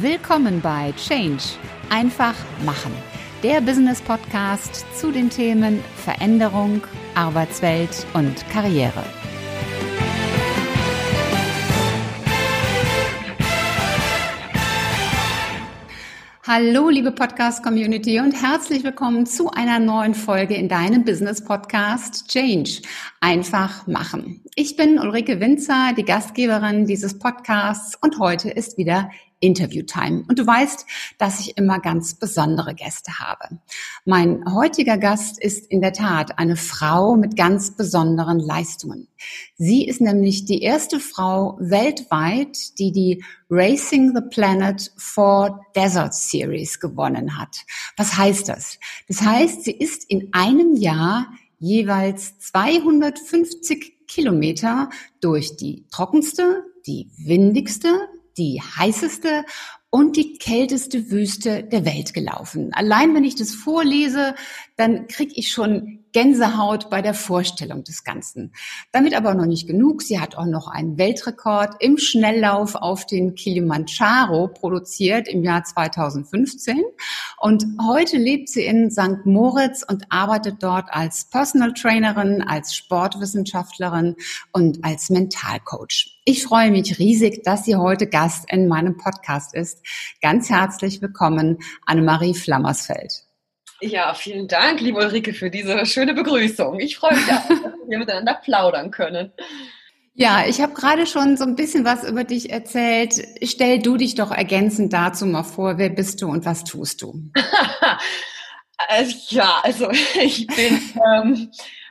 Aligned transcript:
Willkommen 0.00 0.60
bei 0.60 0.92
Change. 0.98 1.42
Einfach 1.88 2.34
machen. 2.66 2.92
Der 3.42 3.62
Business 3.62 4.02
Podcast 4.02 4.84
zu 4.94 5.10
den 5.10 5.30
Themen 5.30 5.82
Veränderung, 6.04 6.82
Arbeitswelt 7.14 8.06
und 8.12 8.46
Karriere. 8.50 9.02
Hallo, 16.46 16.90
liebe 16.90 17.10
Podcast-Community 17.10 18.20
und 18.20 18.40
herzlich 18.40 18.84
willkommen 18.84 19.24
zu 19.24 19.50
einer 19.50 19.78
neuen 19.78 20.14
Folge 20.14 20.54
in 20.54 20.68
deinem 20.68 21.04
Business-Podcast 21.04 22.28
Change. 22.28 22.82
Einfach 23.20 23.86
machen. 23.86 24.42
Ich 24.54 24.76
bin 24.76 24.98
Ulrike 24.98 25.40
Winzer, 25.40 25.92
die 25.96 26.04
Gastgeberin 26.04 26.86
dieses 26.86 27.18
Podcasts 27.18 27.98
und 28.00 28.20
heute 28.20 28.50
ist 28.50 28.78
wieder 28.78 29.10
Interview-Time. 29.40 30.24
Und 30.28 30.38
du 30.38 30.46
weißt, 30.46 30.86
dass 31.18 31.40
ich 31.40 31.56
immer 31.56 31.78
ganz 31.78 32.14
besondere 32.14 32.74
Gäste 32.74 33.18
habe. 33.18 33.58
Mein 34.04 34.44
heutiger 34.54 34.98
Gast 34.98 35.38
ist 35.38 35.66
in 35.70 35.80
der 35.80 35.92
Tat 35.92 36.38
eine 36.38 36.56
Frau 36.56 37.16
mit 37.16 37.36
ganz 37.36 37.76
besonderen 37.76 38.38
Leistungen. 38.38 39.08
Sie 39.56 39.86
ist 39.86 40.00
nämlich 40.00 40.44
die 40.44 40.62
erste 40.62 41.00
Frau 41.00 41.56
weltweit, 41.60 42.78
die 42.78 42.92
die 42.92 43.24
Racing 43.50 44.14
the 44.14 44.22
Planet 44.22 44.92
for 44.96 45.64
Desert 45.74 46.14
Series 46.14 46.80
gewonnen 46.80 47.38
hat. 47.38 47.64
Was 47.96 48.16
heißt 48.16 48.48
das? 48.48 48.78
Das 49.08 49.22
heißt, 49.22 49.64
sie 49.64 49.72
ist 49.72 50.08
in 50.10 50.30
einem 50.32 50.76
Jahr 50.76 51.28
jeweils 51.58 52.38
250 52.38 54.06
Kilometer 54.06 54.90
durch 55.20 55.56
die 55.56 55.84
trockenste, 55.90 56.64
die 56.86 57.10
windigste, 57.18 58.08
die 58.38 58.60
heißeste 58.60 59.44
und 59.90 60.16
die 60.16 60.38
kälteste 60.38 61.10
Wüste 61.10 61.62
der 61.62 61.84
Welt 61.84 62.12
gelaufen. 62.14 62.72
Allein 62.72 63.14
wenn 63.14 63.24
ich 63.24 63.36
das 63.36 63.52
vorlese, 63.54 64.34
dann 64.76 65.06
kriege 65.06 65.32
ich 65.36 65.50
schon 65.50 66.05
Gänsehaut 66.12 66.90
bei 66.90 67.02
der 67.02 67.14
Vorstellung 67.14 67.84
des 67.84 68.04
Ganzen. 68.04 68.52
Damit 68.92 69.14
aber 69.14 69.34
noch 69.34 69.46
nicht 69.46 69.66
genug. 69.66 70.02
Sie 70.02 70.20
hat 70.20 70.36
auch 70.36 70.46
noch 70.46 70.68
einen 70.68 70.98
Weltrekord 70.98 71.74
im 71.80 71.98
Schnelllauf 71.98 72.74
auf 72.74 73.06
den 73.06 73.34
Kilimanjaro 73.34 74.48
produziert 74.48 75.28
im 75.28 75.42
Jahr 75.42 75.64
2015. 75.64 76.82
Und 77.38 77.66
heute 77.86 78.16
lebt 78.16 78.48
sie 78.48 78.64
in 78.64 78.90
St. 78.90 79.26
Moritz 79.26 79.84
und 79.86 80.04
arbeitet 80.10 80.62
dort 80.62 80.86
als 80.90 81.26
Personal 81.28 81.74
Trainerin, 81.74 82.42
als 82.42 82.74
Sportwissenschaftlerin 82.74 84.16
und 84.52 84.84
als 84.84 85.10
Mentalcoach. 85.10 86.20
Ich 86.24 86.42
freue 86.42 86.70
mich 86.70 86.98
riesig, 86.98 87.42
dass 87.44 87.64
sie 87.64 87.76
heute 87.76 88.06
Gast 88.06 88.50
in 88.50 88.68
meinem 88.68 88.96
Podcast 88.96 89.54
ist. 89.54 89.82
Ganz 90.22 90.50
herzlich 90.50 91.02
willkommen, 91.02 91.58
Annemarie 91.84 92.34
Flammersfeld. 92.34 93.25
Ja, 93.80 94.14
vielen 94.14 94.48
Dank, 94.48 94.80
liebe 94.80 94.98
Ulrike, 94.98 95.34
für 95.34 95.50
diese 95.50 95.84
schöne 95.84 96.14
Begrüßung. 96.14 96.80
Ich 96.80 96.96
freue 96.96 97.14
mich 97.14 97.26
auch, 97.26 97.46
dass 97.48 97.72
wir 97.86 97.98
miteinander 97.98 98.34
plaudern 98.34 98.90
können. 98.90 99.32
Ja, 100.14 100.46
ich 100.46 100.62
habe 100.62 100.72
gerade 100.72 101.06
schon 101.06 101.36
so 101.36 101.44
ein 101.44 101.56
bisschen 101.56 101.84
was 101.84 102.02
über 102.08 102.24
dich 102.24 102.50
erzählt. 102.50 103.22
Stell 103.42 103.80
du 103.80 103.98
dich 103.98 104.14
doch 104.14 104.30
ergänzend 104.30 104.94
dazu 104.94 105.26
mal 105.26 105.42
vor, 105.42 105.76
wer 105.76 105.90
bist 105.90 106.22
du 106.22 106.30
und 106.30 106.46
was 106.46 106.64
tust 106.64 107.02
du? 107.02 107.20
ja, 109.28 109.60
also 109.62 109.90
ich 110.20 110.46
bin 110.46 110.80
ähm, 111.14 111.50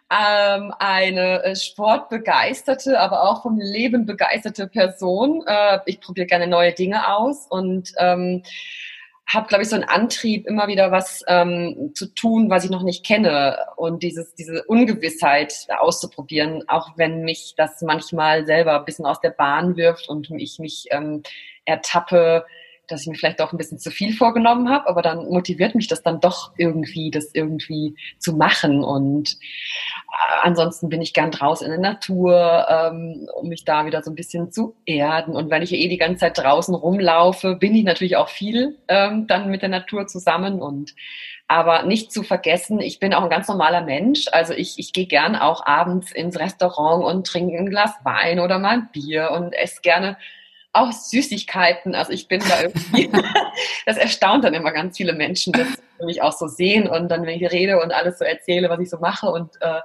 ähm, 0.10 0.74
eine 0.80 1.56
sportbegeisterte, 1.56 3.00
aber 3.00 3.30
auch 3.30 3.44
vom 3.44 3.60
Leben 3.60 4.08
begeisterte 4.08 4.68
Person. 4.68 5.44
Äh, 5.46 5.80
ich 5.86 6.02
probiere 6.02 6.26
gerne 6.26 6.48
neue 6.48 6.74
Dinge 6.74 7.16
aus 7.16 7.46
und 7.48 7.92
ähm, 8.00 8.42
habe, 9.28 9.48
glaube 9.48 9.64
ich, 9.64 9.70
so 9.70 9.76
einen 9.76 9.86
Antrieb, 9.86 10.46
immer 10.48 10.68
wieder 10.68 10.92
was 10.92 11.24
ähm, 11.28 11.92
zu 11.96 12.08
tun, 12.14 12.50
was 12.50 12.64
ich 12.64 12.70
noch 12.70 12.84
nicht 12.84 13.06
kenne. 13.06 13.58
Und 13.76 14.04
dieses, 14.04 14.36
diese 14.36 14.64
Ungewissheit 14.66 15.68
auszuprobieren, 15.78 16.64
auch 16.68 16.92
wenn 16.96 17.24
mich 17.24 17.56
das 17.58 17.82
manchmal 17.82 18.46
selber 18.46 18.80
ein 18.80 18.86
bisschen 18.86 19.06
aus 19.06 19.20
der 19.22 19.32
Bahn 19.32 19.76
wirft 19.78 20.10
und 20.10 20.30
ich 20.32 20.60
mich 20.60 20.86
ähm, 20.92 21.24
ertappe, 21.66 22.46
dass 22.88 23.02
ich 23.02 23.08
mir 23.08 23.16
vielleicht 23.16 23.40
doch 23.40 23.52
ein 23.52 23.58
bisschen 23.58 23.80
zu 23.80 23.92
viel 23.92 24.14
vorgenommen 24.14 24.70
habe, 24.70 24.88
aber 24.88 25.02
dann 25.02 25.30
motiviert 25.30 25.76
mich 25.76 25.88
das 25.88 26.04
dann 26.04 26.20
doch 26.20 26.52
irgendwie, 26.58 27.12
das 27.12 27.32
irgendwie 27.34 27.96
zu 28.20 28.34
machen. 28.34 28.84
Und 28.84 29.34
äh, 29.34 30.44
ansonsten 30.44 30.90
bin 30.90 31.02
ich 31.02 31.14
gern 31.14 31.32
draußen 31.32 31.66
in 31.66 31.82
der 31.82 31.92
Natur, 31.92 32.66
ähm, 32.70 33.28
um 33.36 33.50
mich 33.50 33.66
da 33.66 33.86
wieder 33.86 34.04
so 34.04 34.12
ein 34.12 34.16
bisschen 34.16 34.52
zu 34.52 34.76
erden. 34.86 35.36
Und 35.36 35.50
wenn 35.50 35.62
ich 35.62 35.74
eh 35.74 35.88
die 35.88 35.98
ganze 35.98 36.22
Zeit 36.22 36.38
draußen 36.38 36.76
rumlaufe, 36.76 37.56
bin 37.56 37.76
ich 37.76 37.84
natürlich 37.84 38.18
auch 38.18 38.30
viel 38.30 38.78
ähm, 38.88 39.28
dann 39.28 39.50
mit 39.50 39.62
der 39.62 39.70
Natur 39.70 40.08
zusammen 40.08 40.62
und 40.62 40.94
aber 41.48 41.84
nicht 41.84 42.12
zu 42.12 42.24
vergessen, 42.24 42.80
ich 42.80 43.00
bin 43.00 43.14
auch 43.14 43.24
ein 43.24 43.30
ganz 43.30 43.48
normaler 43.48 43.82
Mensch. 43.82 44.26
Also 44.32 44.54
ich, 44.54 44.80
ich 44.80 44.94
gehe 44.94 45.06
gern 45.06 45.36
auch 45.36 45.66
abends 45.66 46.12
ins 46.12 46.40
Restaurant 46.40 47.04
und 47.06 47.28
trinke 47.28 47.56
ein 47.56 47.70
Glas 47.70 47.94
Wein 48.04 48.40
oder 48.40 48.58
mal 48.58 48.78
ein 48.78 48.90
Bier 48.92 49.30
und 49.32 49.54
esse 49.54 49.82
gerne 49.82 50.18
auch 50.76 50.92
Süßigkeiten. 50.92 51.96
Also 51.96 52.12
ich 52.12 52.28
bin 52.28 52.42
da 52.48 52.62
irgendwie, 52.62 53.10
das 53.86 53.98
erstaunt 53.98 54.44
dann 54.44 54.54
immer 54.54 54.72
ganz 54.72 54.98
viele 54.98 55.14
Menschen, 55.14 55.54
dass 55.54 55.68
sie 55.68 56.06
mich 56.06 56.22
auch 56.22 56.34
so 56.34 56.48
sehen 56.48 56.88
und 56.88 57.10
dann, 57.10 57.26
wenn 57.26 57.42
ich 57.42 57.52
rede 57.52 57.82
und 57.82 57.94
alles 57.94 58.20
so 58.20 58.26
erzähle, 58.26 58.70
was 58.70 58.80
ich 58.80 58.90
so 58.90 58.98
mache 58.98 59.28
und 59.28 59.52
äh, 59.62 59.80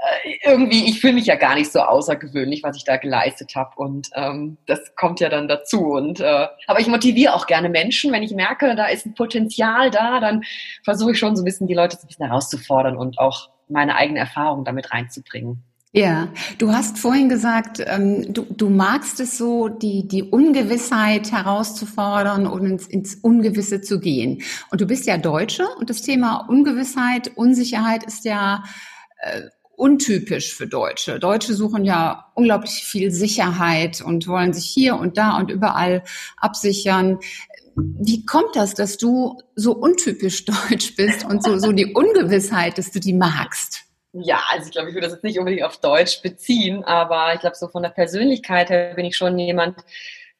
äh, 0.00 0.50
irgendwie, 0.50 0.88
ich 0.88 1.00
fühle 1.00 1.12
mich 1.12 1.26
ja 1.26 1.36
gar 1.36 1.54
nicht 1.54 1.70
so 1.70 1.80
außergewöhnlich, 1.80 2.62
was 2.62 2.76
ich 2.76 2.84
da 2.84 2.96
geleistet 2.96 3.54
habe 3.54 3.76
und 3.76 4.08
ähm, 4.14 4.56
das 4.66 4.94
kommt 4.96 5.20
ja 5.20 5.28
dann 5.28 5.46
dazu. 5.46 5.92
Und 5.92 6.20
äh, 6.20 6.48
aber 6.66 6.80
ich 6.80 6.86
motiviere 6.86 7.34
auch 7.34 7.46
gerne 7.46 7.68
Menschen, 7.68 8.10
wenn 8.12 8.22
ich 8.22 8.32
merke, 8.32 8.74
da 8.76 8.86
ist 8.86 9.04
ein 9.04 9.14
Potenzial 9.14 9.90
da, 9.90 10.20
dann 10.20 10.42
versuche 10.84 11.12
ich 11.12 11.18
schon 11.18 11.36
so 11.36 11.42
ein 11.42 11.44
bisschen 11.44 11.66
die 11.66 11.74
Leute 11.74 11.96
so 11.96 12.04
ein 12.04 12.08
bisschen 12.08 12.26
herauszufordern 12.26 12.96
und 12.96 13.18
auch 13.18 13.50
meine 13.68 13.94
eigene 13.94 14.20
Erfahrung 14.20 14.64
damit 14.64 14.90
reinzubringen. 14.92 15.62
Ja, 15.92 16.28
du 16.58 16.70
hast 16.72 16.98
vorhin 17.00 17.28
gesagt, 17.28 17.82
ähm, 17.84 18.32
du, 18.32 18.46
du 18.48 18.70
magst 18.70 19.18
es 19.18 19.36
so, 19.36 19.66
die, 19.66 20.06
die 20.06 20.22
Ungewissheit 20.22 21.32
herauszufordern 21.32 22.46
und 22.46 22.64
ins, 22.64 22.86
ins 22.86 23.16
Ungewisse 23.16 23.80
zu 23.80 23.98
gehen. 23.98 24.40
Und 24.70 24.80
du 24.80 24.86
bist 24.86 25.06
ja 25.06 25.18
Deutsche 25.18 25.66
und 25.80 25.90
das 25.90 26.02
Thema 26.02 26.46
Ungewissheit, 26.48 27.32
Unsicherheit 27.34 28.04
ist 28.04 28.24
ja 28.24 28.62
äh, 29.20 29.42
untypisch 29.74 30.54
für 30.54 30.68
Deutsche. 30.68 31.18
Deutsche 31.18 31.54
suchen 31.54 31.84
ja 31.84 32.30
unglaublich 32.36 32.84
viel 32.84 33.10
Sicherheit 33.10 34.00
und 34.00 34.28
wollen 34.28 34.52
sich 34.52 34.66
hier 34.66 34.94
und 34.94 35.18
da 35.18 35.38
und 35.38 35.50
überall 35.50 36.04
absichern. 36.36 37.18
Wie 37.74 38.24
kommt 38.26 38.54
das, 38.54 38.74
dass 38.74 38.96
du 38.96 39.38
so 39.56 39.74
untypisch 39.74 40.44
deutsch 40.70 40.94
bist 40.94 41.24
und 41.24 41.42
so, 41.42 41.58
so 41.58 41.72
die 41.72 41.94
Ungewissheit, 41.94 42.78
dass 42.78 42.92
du 42.92 43.00
die 43.00 43.14
magst? 43.14 43.89
Ja, 44.12 44.42
also 44.50 44.66
ich 44.66 44.72
glaube, 44.72 44.88
ich 44.88 44.94
würde 44.94 45.06
das 45.06 45.14
jetzt 45.14 45.24
nicht 45.24 45.38
unbedingt 45.38 45.62
auf 45.62 45.78
Deutsch 45.78 46.20
beziehen, 46.20 46.82
aber 46.84 47.32
ich 47.34 47.40
glaube, 47.40 47.54
so 47.56 47.68
von 47.68 47.82
der 47.82 47.90
Persönlichkeit 47.90 48.68
her 48.68 48.94
bin 48.94 49.04
ich 49.04 49.16
schon 49.16 49.38
jemand, 49.38 49.78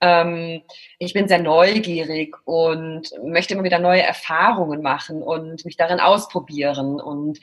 ähm, 0.00 0.62
ich 0.98 1.12
bin 1.12 1.28
sehr 1.28 1.40
neugierig 1.40 2.36
und 2.46 3.10
möchte 3.22 3.54
immer 3.54 3.64
wieder 3.64 3.78
neue 3.78 4.02
Erfahrungen 4.02 4.82
machen 4.82 5.22
und 5.22 5.64
mich 5.64 5.76
darin 5.76 6.00
ausprobieren. 6.00 7.00
Und 7.00 7.38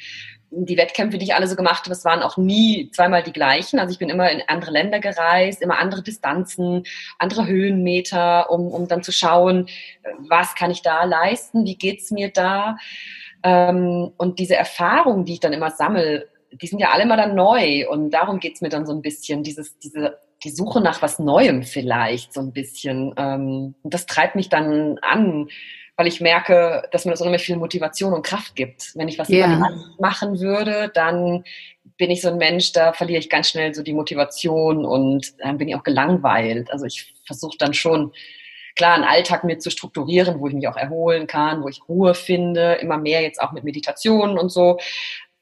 die 0.49 0.77
Wettkämpfe, 0.77 1.17
die 1.17 1.25
ich 1.25 1.35
alle 1.35 1.47
so 1.47 1.55
gemacht 1.55 1.81
habe, 1.81 1.89
das 1.89 2.03
waren 2.03 2.23
auch 2.23 2.35
nie 2.35 2.89
zweimal 2.91 3.21
die 3.21 3.33
gleichen. 3.33 3.79
Also 3.79 3.91
ich 3.91 3.99
bin 3.99 4.09
immer 4.09 4.31
in 4.31 4.41
andere 4.47 4.71
Länder 4.71 4.99
gereist, 4.99 5.61
immer 5.61 5.79
andere 5.79 6.03
Distanzen, 6.03 6.83
andere 7.19 7.47
Höhenmeter, 7.47 8.49
um, 8.49 8.67
um 8.67 8.87
dann 8.87 9.03
zu 9.03 9.11
schauen, 9.11 9.67
was 10.17 10.55
kann 10.55 10.71
ich 10.71 10.81
da 10.81 11.03
leisten, 11.03 11.65
wie 11.65 11.75
geht's 11.75 12.11
mir 12.11 12.31
da. 12.31 12.77
Ähm, 13.43 14.11
und 14.17 14.39
diese 14.39 14.55
Erfahrungen, 14.55 15.25
die 15.25 15.33
ich 15.33 15.39
dann 15.39 15.53
immer 15.53 15.71
sammle, 15.71 16.27
die 16.51 16.67
sind 16.67 16.79
ja 16.79 16.91
alle 16.91 17.03
immer 17.03 17.17
dann 17.17 17.35
neu. 17.35 17.87
Und 17.89 18.11
darum 18.11 18.39
geht's 18.39 18.61
mir 18.61 18.69
dann 18.69 18.85
so 18.85 18.93
ein 18.93 19.01
bisschen, 19.01 19.43
dieses, 19.43 19.77
diese, 19.79 20.17
die 20.43 20.49
Suche 20.49 20.81
nach 20.81 21.01
was 21.01 21.19
Neuem 21.19 21.63
vielleicht 21.63 22.33
so 22.33 22.41
ein 22.41 22.53
bisschen. 22.53 23.13
Ähm, 23.17 23.75
und 23.81 23.93
das 23.93 24.05
treibt 24.05 24.35
mich 24.35 24.49
dann 24.49 24.97
an, 25.01 25.49
weil 25.97 26.07
ich 26.07 26.21
merke, 26.21 26.83
dass 26.91 27.05
mir 27.05 27.11
das 27.11 27.21
unheimlich 27.21 27.43
viel 27.43 27.57
Motivation 27.57 28.13
und 28.13 28.25
Kraft 28.25 28.55
gibt. 28.55 28.91
Wenn 28.95 29.07
ich 29.07 29.17
was 29.17 29.29
yeah. 29.29 29.69
machen 29.99 30.39
würde, 30.39 30.91
dann 30.93 31.43
bin 31.97 32.11
ich 32.11 32.21
so 32.21 32.29
ein 32.29 32.37
Mensch, 32.37 32.71
da 32.71 32.93
verliere 32.93 33.19
ich 33.19 33.29
ganz 33.29 33.49
schnell 33.49 33.73
so 33.73 33.81
die 33.81 33.93
Motivation 33.93 34.85
und 34.85 35.33
dann 35.39 35.57
bin 35.57 35.67
ich 35.67 35.75
auch 35.75 35.83
gelangweilt. 35.83 36.71
Also 36.71 36.85
ich 36.85 37.15
versuche 37.25 37.57
dann 37.57 37.73
schon 37.73 38.13
klar 38.77 38.93
einen 38.93 39.03
Alltag 39.03 39.43
mir 39.43 39.59
zu 39.59 39.69
strukturieren, 39.69 40.39
wo 40.39 40.47
ich 40.47 40.53
mich 40.53 40.67
auch 40.67 40.77
erholen 40.77 41.27
kann, 41.27 41.63
wo 41.63 41.67
ich 41.67 41.81
Ruhe 41.89 42.13
finde, 42.13 42.73
immer 42.75 42.97
mehr 42.97 43.21
jetzt 43.21 43.41
auch 43.41 43.51
mit 43.51 43.63
Meditationen 43.63 44.37
und 44.37 44.49
so. 44.49 44.77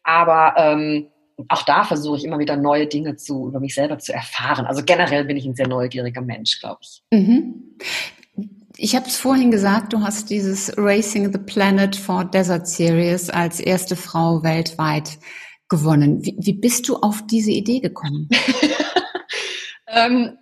Aber 0.03 0.55
ähm, 0.57 1.07
auch 1.49 1.63
da 1.63 1.83
versuche 1.83 2.17
ich 2.17 2.23
immer 2.23 2.39
wieder 2.39 2.55
neue 2.55 2.87
Dinge 2.87 3.17
zu 3.17 3.47
über 3.47 3.59
mich 3.59 3.75
selber 3.75 3.99
zu 3.99 4.13
erfahren. 4.13 4.65
Also 4.65 4.83
generell 4.83 5.25
bin 5.25 5.37
ich 5.37 5.45
ein 5.45 5.55
sehr 5.55 5.67
neugieriger 5.67 6.21
Mensch, 6.21 6.59
glaube 6.59 6.79
ich. 6.81 7.03
Mhm. 7.11 7.75
Ich 8.77 8.95
habe 8.95 9.07
es 9.07 9.17
vorhin 9.17 9.51
gesagt, 9.51 9.93
du 9.93 10.01
hast 10.01 10.29
dieses 10.29 10.77
Racing 10.77 11.31
the 11.31 11.39
Planet 11.39 11.95
for 11.95 12.25
Desert 12.25 12.67
Series 12.67 13.29
als 13.29 13.59
erste 13.59 13.95
Frau 13.95 14.43
weltweit 14.43 15.17
gewonnen. 15.69 16.23
Wie, 16.25 16.35
wie 16.39 16.53
bist 16.53 16.87
du 16.89 16.97
auf 16.97 17.25
diese 17.25 17.51
Idee 17.51 17.79
gekommen? 17.79 18.29
ähm, 19.87 20.37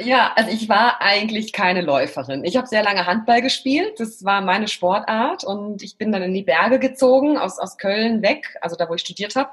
Ja, 0.00 0.32
also 0.36 0.50
ich 0.50 0.68
war 0.68 1.00
eigentlich 1.00 1.52
keine 1.52 1.80
Läuferin. 1.80 2.44
Ich 2.44 2.56
habe 2.56 2.68
sehr 2.68 2.84
lange 2.84 3.06
Handball 3.06 3.42
gespielt. 3.42 3.98
Das 3.98 4.24
war 4.24 4.40
meine 4.40 4.68
Sportart 4.68 5.42
und 5.42 5.82
ich 5.82 5.96
bin 5.98 6.12
dann 6.12 6.22
in 6.22 6.34
die 6.34 6.42
Berge 6.42 6.78
gezogen, 6.78 7.36
aus, 7.36 7.58
aus 7.58 7.78
Köln 7.78 8.22
weg, 8.22 8.56
also 8.60 8.76
da, 8.76 8.88
wo 8.88 8.94
ich 8.94 9.00
studiert 9.00 9.34
habe. 9.34 9.50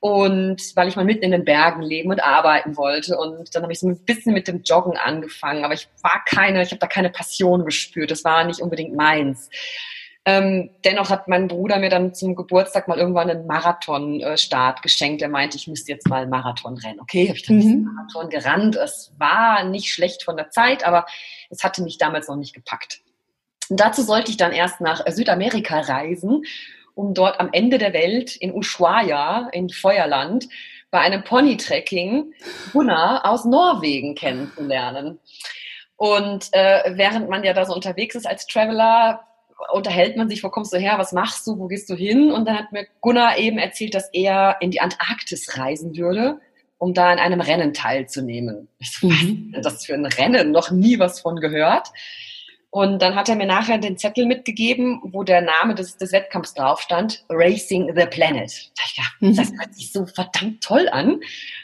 Und 0.00 0.76
weil 0.76 0.88
ich 0.88 0.96
mal 0.96 1.04
mitten 1.04 1.24
in 1.24 1.30
den 1.30 1.44
Bergen 1.44 1.82
leben 1.82 2.10
und 2.10 2.22
arbeiten 2.22 2.76
wollte. 2.76 3.16
Und 3.16 3.54
dann 3.54 3.62
habe 3.62 3.72
ich 3.72 3.80
so 3.80 3.88
ein 3.88 3.98
bisschen 4.04 4.34
mit 4.34 4.48
dem 4.48 4.62
Joggen 4.62 4.96
angefangen. 4.96 5.64
Aber 5.64 5.74
ich 5.74 5.88
war 6.02 6.22
keine, 6.26 6.62
ich 6.62 6.70
habe 6.70 6.80
da 6.80 6.86
keine 6.86 7.10
Passion 7.10 7.64
gespürt. 7.64 8.10
Das 8.10 8.24
war 8.24 8.44
nicht 8.44 8.60
unbedingt 8.60 8.94
meins. 8.94 9.48
Ähm, 10.28 10.70
dennoch 10.84 11.08
hat 11.08 11.28
mein 11.28 11.46
Bruder 11.46 11.78
mir 11.78 11.88
dann 11.88 12.12
zum 12.12 12.34
Geburtstag 12.34 12.88
mal 12.88 12.98
irgendwann 12.98 13.30
einen 13.30 13.46
Marathon-Start 13.46 14.82
geschenkt. 14.82 15.22
Er 15.22 15.28
meinte, 15.28 15.56
ich 15.56 15.68
müsste 15.68 15.92
jetzt 15.92 16.08
mal 16.08 16.26
Marathon 16.26 16.76
rennen. 16.78 16.98
Okay, 16.98 17.28
habe 17.28 17.38
ich 17.38 17.46
dann 17.46 17.58
mhm. 17.58 17.84
Marathon 17.94 18.28
gerannt. 18.28 18.74
Es 18.74 19.12
war 19.18 19.62
nicht 19.62 19.92
schlecht 19.92 20.24
von 20.24 20.36
der 20.36 20.50
Zeit, 20.50 20.84
aber 20.84 21.06
es 21.48 21.62
hatte 21.62 21.80
mich 21.84 21.98
damals 21.98 22.26
noch 22.26 22.34
nicht 22.34 22.54
gepackt. 22.54 23.02
Und 23.70 23.78
dazu 23.78 24.02
sollte 24.02 24.32
ich 24.32 24.36
dann 24.36 24.50
erst 24.50 24.80
nach 24.80 25.06
Südamerika 25.06 25.78
reisen, 25.78 26.42
um 26.96 27.14
dort 27.14 27.38
am 27.38 27.50
Ende 27.52 27.78
der 27.78 27.92
Welt 27.92 28.34
in 28.34 28.52
Ushuaia, 28.52 29.48
in 29.52 29.68
Feuerland, 29.68 30.48
bei 30.90 30.98
einem 30.98 31.22
Pony-Trekking 31.22 32.32
Gunnar 32.72 33.24
aus 33.26 33.44
Norwegen 33.44 34.16
kennenzulernen. 34.16 35.20
Und 35.94 36.48
äh, 36.52 36.96
während 36.96 37.28
man 37.28 37.44
ja 37.44 37.52
da 37.52 37.64
so 37.64 37.74
unterwegs 37.74 38.16
ist 38.16 38.26
als 38.26 38.46
Traveler, 38.48 39.20
unterhält 39.72 40.16
man 40.16 40.28
sich, 40.28 40.42
wo 40.42 40.48
kommst 40.48 40.72
du 40.72 40.78
her, 40.78 40.98
was 40.98 41.12
machst 41.12 41.46
du, 41.46 41.58
wo 41.58 41.66
gehst 41.66 41.88
du 41.90 41.94
hin? 41.94 42.30
Und 42.30 42.46
dann 42.46 42.58
hat 42.58 42.72
mir 42.72 42.86
Gunnar 43.00 43.38
eben 43.38 43.58
erzählt, 43.58 43.94
dass 43.94 44.08
er 44.12 44.56
in 44.60 44.70
die 44.70 44.80
Antarktis 44.80 45.56
reisen 45.56 45.96
würde, 45.96 46.40
um 46.78 46.94
da 46.94 47.12
in 47.12 47.18
einem 47.18 47.40
Rennen 47.40 47.72
teilzunehmen. 47.72 48.68
Ich 48.78 48.92
so, 48.92 49.08
mhm. 49.08 49.52
was 49.54 49.62
das 49.62 49.86
für 49.86 49.94
ein 49.94 50.06
Rennen? 50.06 50.52
Noch 50.52 50.70
nie 50.70 50.98
was 50.98 51.20
von 51.20 51.36
gehört. 51.36 51.88
Und 52.70 53.00
dann 53.00 53.14
hat 53.14 53.30
er 53.30 53.36
mir 53.36 53.46
nachher 53.46 53.78
den 53.78 53.96
Zettel 53.96 54.26
mitgegeben, 54.26 55.00
wo 55.02 55.22
der 55.22 55.40
Name 55.40 55.74
des, 55.74 55.96
des 55.96 56.12
Wettkampfs 56.12 56.52
drauf 56.52 56.82
stand, 56.82 57.24
Racing 57.30 57.92
the 57.96 58.04
Planet. 58.04 58.52
Da 58.76 58.82
ich 58.84 58.96
gedacht, 58.96 59.16
mhm. 59.20 59.36
das 59.36 59.52
hört 59.58 59.74
sich 59.74 59.92
so 59.92 60.04
verdammt 60.04 60.62
toll 60.62 60.88
an. 60.90 61.20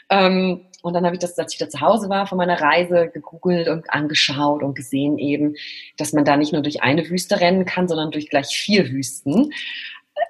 Ähm, 0.09 0.65
und 0.83 0.93
dann 0.93 1.05
habe 1.05 1.15
ich 1.15 1.21
das, 1.21 1.39
als 1.39 1.53
ich 1.53 1.59
da 1.59 1.69
zu 1.69 1.79
Hause 1.79 2.09
war 2.09 2.27
von 2.27 2.37
meiner 2.37 2.59
Reise, 2.59 3.09
gegoogelt 3.13 3.69
und 3.69 3.89
angeschaut 3.89 4.61
und 4.63 4.75
gesehen 4.75 5.17
eben, 5.17 5.55
dass 5.97 6.11
man 6.11 6.25
da 6.25 6.35
nicht 6.35 6.51
nur 6.51 6.61
durch 6.61 6.83
eine 6.83 7.09
Wüste 7.09 7.39
rennen 7.39 7.63
kann, 7.63 7.87
sondern 7.87 8.11
durch 8.11 8.29
gleich 8.29 8.47
vier 8.47 8.91
Wüsten. 8.91 9.53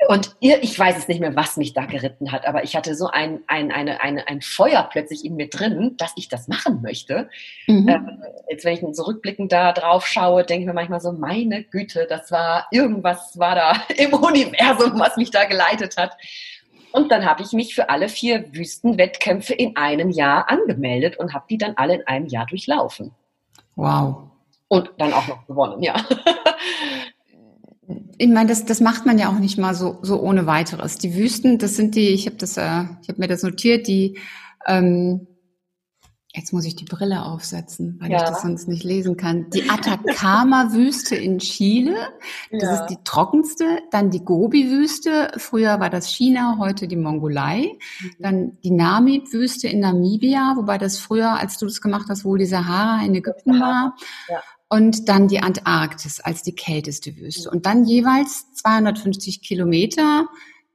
Und 0.08 0.36
ich 0.40 0.78
weiß 0.78 0.96
es 0.96 1.08
nicht 1.08 1.20
mehr, 1.20 1.36
was 1.36 1.58
mich 1.58 1.74
da 1.74 1.86
geritten 1.86 2.32
hat, 2.32 2.46
aber 2.46 2.64
ich 2.64 2.76
hatte 2.76 2.94
so 2.94 3.08
ein, 3.08 3.40
ein, 3.48 3.72
eine, 3.72 4.02
eine, 4.02 4.28
ein 4.28 4.42
Feuer 4.42 4.88
plötzlich 4.92 5.26
in 5.26 5.36
mir 5.36 5.50
drin, 5.50 5.96
dass 5.98 6.14
ich 6.18 6.30
das 6.30 6.48
machen 6.48 6.84
möchte. 6.84 7.30
Mhm. 7.66 7.90
Ähm, 7.90 8.24
jetzt, 8.48 8.64
wenn 8.64 8.74
ich 8.74 8.96
zurückblickend 8.96 9.52
da 9.52 9.72
drauf 9.72 10.06
schaue, 10.06 10.44
denke 10.44 10.62
ich 10.62 10.68
mir 10.68 10.74
manchmal 10.74 11.02
so, 11.02 11.14
meine 11.14 11.64
Güte, 11.64 12.06
das 12.08 12.32
war 12.32 12.68
irgendwas 12.70 13.40
war 13.40 13.56
da 13.56 13.74
im 13.98 14.14
Universum, 14.14 15.00
was 15.00 15.18
mich 15.18 15.32
da 15.32 15.46
geleitet 15.46 15.98
hat. 15.98 16.16
Und 16.94 17.12
dann 17.12 17.26
habe 17.26 17.42
ich 17.42 17.52
mich 17.54 17.74
für 17.74 17.90
alle 17.90 18.08
vier 18.08 18.54
Wüstenwettkämpfe 18.54 19.54
in 19.54 19.76
einem 19.76 20.12
Jahr 20.12 20.50
angemeldet 20.50 21.18
und 21.18 21.34
habe 21.34 21.46
die 21.50 21.58
dann 21.58 21.74
alle 21.76 21.96
in 21.96 22.08
einem 22.08 22.28
Jahr 22.28 22.46
durchlaufen. 22.46 23.12
Wow. 23.76 24.30
Und 24.68 24.92
dann 25.00 25.12
auch 25.12 25.28
noch 25.28 25.46
gewonnen, 25.48 25.82
ja. 25.82 25.96
Ich 28.18 28.30
meine, 28.30 28.48
das, 28.48 28.64
das 28.64 28.80
macht 28.80 29.06
man 29.06 29.18
ja 29.18 29.28
auch 29.28 29.40
nicht 29.40 29.58
mal 29.58 29.76
so, 29.76 29.98
so 30.02 30.22
ohne 30.22 30.46
weiteres. 30.46 30.98
Die 31.00 31.16
Wüsten, 31.16 31.58
das 31.58 31.76
sind 31.76 31.96
die, 31.96 32.10
ich 32.10 32.28
habe 32.28 32.38
das, 32.38 32.56
äh, 32.56 32.84
ich 33.02 33.10
habe 33.10 33.18
mir 33.18 33.28
das 33.28 33.44
notiert, 33.44 33.88
die 33.88 34.18
ähm, 34.66 35.28
Jetzt 36.36 36.52
muss 36.52 36.66
ich 36.66 36.76
die 36.76 36.86
Brille 36.86 37.24
aufsetzen, 37.24 37.98
weil 38.00 38.10
ja. 38.10 38.18
ich 38.18 38.24
das 38.24 38.42
sonst 38.42 38.68
nicht 38.68 38.84
lesen 38.84 39.18
kann. 39.18 39.52
Die 39.52 39.70
Atacama-Wüste 39.70 41.16
in 41.16 41.38
Chile, 41.38 41.96
das 42.50 42.64
ja. 42.64 42.82
ist 42.82 42.88
die 42.88 42.98
trockenste. 43.04 43.84
Dann 43.92 44.10
die 44.10 44.26
Gobi-Wüste, 44.26 45.32
früher 45.38 45.80
war 45.80 45.92
das 45.92 46.08
China, 46.08 46.58
heute 46.58 46.88
die 46.88 46.96
Mongolei. 46.96 47.78
Mhm. 48.02 48.12
Dann 48.18 48.58
die 48.64 48.72
Namib-Wüste 48.72 49.68
in 49.68 49.82
Namibia, 49.82 50.56
wobei 50.58 50.80
das 50.80 50.98
früher, 50.98 51.38
als 51.38 51.60
du 51.60 51.68
das 51.68 51.82
gemacht 51.82 52.08
hast, 52.10 52.26
wohl 52.26 52.40
die 52.40 52.48
Sahara 52.48 53.06
in 53.06 53.14
Ägypten 53.14 53.60
war. 53.60 53.96
Ja. 54.28 54.42
Und 54.70 55.10
dann 55.10 55.28
die 55.28 55.40
Antarktis 55.40 56.20
als 56.20 56.42
die 56.42 56.56
kälteste 56.56 57.16
Wüste. 57.16 57.52
Und 57.52 57.68
dann 57.68 57.86
jeweils 57.86 58.52
250 58.54 59.44
Kilometer 59.44 60.26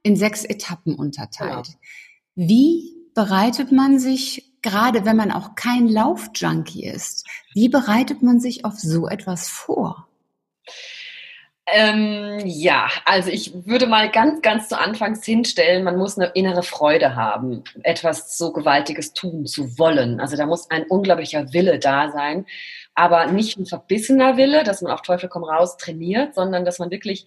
in 0.03 0.15
sechs 0.15 0.45
Etappen 0.45 0.95
unterteilt. 0.95 1.65
Genau. 1.65 2.47
Wie 2.49 2.95
bereitet 3.13 3.73
man 3.73 3.99
sich 3.99 4.48
gerade 4.61 5.05
wenn 5.05 5.15
man 5.15 5.31
auch 5.31 5.55
kein 5.55 5.87
Laufjunkie 5.87 6.85
ist, 6.85 7.27
wie 7.53 7.69
bereitet 7.69 8.21
man 8.21 8.39
sich 8.39 8.65
auf 8.65 8.77
so 8.77 9.07
etwas 9.07 9.47
vor? 9.49 10.07
Ähm, 11.71 12.39
ja, 12.45 12.87
also 13.05 13.29
ich 13.29 13.53
würde 13.65 13.85
mal 13.85 14.09
ganz, 14.09 14.41
ganz 14.41 14.69
zu 14.69 14.79
Anfangs 14.79 15.23
hinstellen, 15.23 15.83
man 15.83 15.97
muss 15.97 16.17
eine 16.17 16.31
innere 16.33 16.63
Freude 16.63 17.15
haben, 17.15 17.63
etwas 17.83 18.37
so 18.37 18.51
Gewaltiges 18.51 19.13
tun 19.13 19.45
zu 19.45 19.77
wollen. 19.77 20.19
Also 20.19 20.35
da 20.35 20.45
muss 20.45 20.69
ein 20.71 20.83
unglaublicher 20.83 21.53
Wille 21.53 21.77
da 21.79 22.11
sein, 22.11 22.45
aber 22.95 23.27
nicht 23.27 23.57
ein 23.57 23.65
verbissener 23.65 24.37
Wille, 24.37 24.63
dass 24.63 24.81
man 24.81 24.91
auf 24.91 25.01
Teufel 25.01 25.29
komm 25.29 25.43
raus 25.43 25.77
trainiert, 25.77 26.33
sondern 26.33 26.65
dass 26.65 26.79
man 26.79 26.91
wirklich 26.91 27.25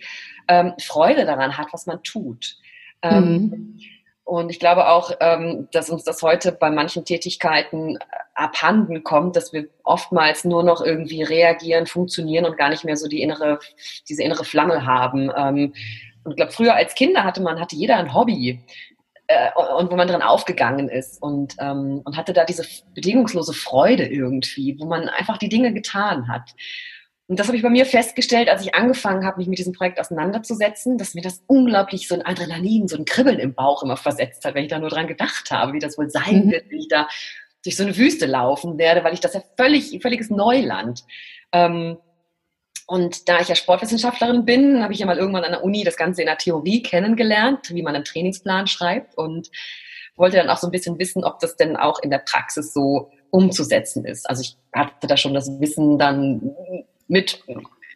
ähm, 0.48 0.72
Freude 0.80 1.24
daran 1.24 1.56
hat, 1.56 1.68
was 1.72 1.86
man 1.86 2.02
tut. 2.02 2.56
Ähm, 3.02 3.24
mhm. 3.24 3.80
Und 4.24 4.50
ich 4.50 4.60
glaube 4.60 4.88
auch, 4.88 5.12
ähm, 5.20 5.68
dass 5.72 5.90
uns 5.90 6.04
das 6.04 6.22
heute 6.22 6.52
bei 6.52 6.70
manchen 6.70 7.04
Tätigkeiten 7.04 7.98
abhanden 8.34 9.04
kommt, 9.04 9.36
dass 9.36 9.52
wir 9.52 9.68
oftmals 9.84 10.44
nur 10.44 10.62
noch 10.62 10.80
irgendwie 10.80 11.22
reagieren, 11.22 11.86
funktionieren 11.86 12.44
und 12.44 12.56
gar 12.56 12.70
nicht 12.70 12.84
mehr 12.84 12.96
so 12.96 13.08
die 13.08 13.20
innere, 13.20 13.58
diese 14.08 14.22
innere 14.22 14.44
Flamme 14.44 14.86
haben. 14.86 15.30
Ähm, 15.36 15.74
und 16.24 16.32
ich 16.32 16.36
glaube, 16.36 16.52
früher 16.52 16.74
als 16.74 16.94
Kinder 16.94 17.24
hatte 17.24 17.42
man, 17.42 17.60
hatte 17.60 17.76
jeder 17.76 17.96
ein 17.96 18.14
Hobby 18.14 18.60
äh, 19.26 19.50
und 19.78 19.90
wo 19.90 19.96
man 19.96 20.08
drin 20.08 20.22
aufgegangen 20.22 20.88
ist 20.88 21.20
und, 21.20 21.56
ähm, 21.58 22.00
und 22.04 22.16
hatte 22.16 22.32
da 22.32 22.44
diese 22.44 22.64
bedingungslose 22.94 23.52
Freude 23.52 24.06
irgendwie, 24.06 24.78
wo 24.78 24.86
man 24.86 25.08
einfach 25.08 25.38
die 25.38 25.48
Dinge 25.48 25.74
getan 25.74 26.28
hat. 26.28 26.54
Und 27.32 27.38
das 27.38 27.46
habe 27.46 27.56
ich 27.56 27.62
bei 27.62 27.70
mir 27.70 27.86
festgestellt, 27.86 28.50
als 28.50 28.60
ich 28.60 28.74
angefangen 28.74 29.24
habe, 29.24 29.38
mich 29.38 29.48
mit 29.48 29.58
diesem 29.58 29.72
Projekt 29.72 29.98
auseinanderzusetzen, 29.98 30.98
dass 30.98 31.14
mir 31.14 31.22
das 31.22 31.42
unglaublich 31.46 32.06
so 32.06 32.14
ein 32.14 32.20
Adrenalin, 32.20 32.88
so 32.88 32.98
ein 32.98 33.06
Kribbeln 33.06 33.38
im 33.38 33.54
Bauch 33.54 33.82
immer 33.82 33.96
versetzt 33.96 34.44
hat, 34.44 34.54
wenn 34.54 34.64
ich 34.64 34.70
da 34.70 34.78
nur 34.78 34.90
dran 34.90 35.06
gedacht 35.06 35.50
habe, 35.50 35.72
wie 35.72 35.78
das 35.78 35.96
wohl 35.96 36.10
sein 36.10 36.44
mhm. 36.44 36.50
wird, 36.50 36.68
wenn 36.68 36.78
ich 36.78 36.88
da 36.88 37.08
durch 37.64 37.74
so 37.74 37.84
eine 37.84 37.96
Wüste 37.96 38.26
laufen 38.26 38.76
werde, 38.76 39.02
weil 39.02 39.14
ich 39.14 39.20
das 39.20 39.32
ja 39.32 39.42
völlig, 39.56 39.98
völliges 40.02 40.28
Neuland. 40.28 41.04
Ähm, 41.52 41.96
und 42.86 43.30
da 43.30 43.40
ich 43.40 43.48
ja 43.48 43.54
Sportwissenschaftlerin 43.54 44.44
bin, 44.44 44.82
habe 44.82 44.92
ich 44.92 44.98
ja 44.98 45.06
mal 45.06 45.16
irgendwann 45.16 45.44
an 45.44 45.52
der 45.52 45.64
Uni 45.64 45.84
das 45.84 45.96
Ganze 45.96 46.20
in 46.20 46.26
der 46.26 46.36
Theorie 46.36 46.82
kennengelernt, 46.82 47.70
wie 47.70 47.82
man 47.82 47.94
einen 47.94 48.04
Trainingsplan 48.04 48.66
schreibt 48.66 49.16
und 49.16 49.50
wollte 50.16 50.36
dann 50.36 50.50
auch 50.50 50.58
so 50.58 50.66
ein 50.66 50.70
bisschen 50.70 50.98
wissen, 50.98 51.24
ob 51.24 51.38
das 51.38 51.56
denn 51.56 51.78
auch 51.78 51.98
in 52.02 52.10
der 52.10 52.18
Praxis 52.18 52.74
so 52.74 53.10
umzusetzen 53.30 54.04
ist. 54.04 54.28
Also 54.28 54.42
ich 54.42 54.58
hatte 54.74 55.06
da 55.06 55.16
schon 55.16 55.32
das 55.32 55.48
Wissen 55.60 55.98
dann 55.98 56.54
mit 57.08 57.42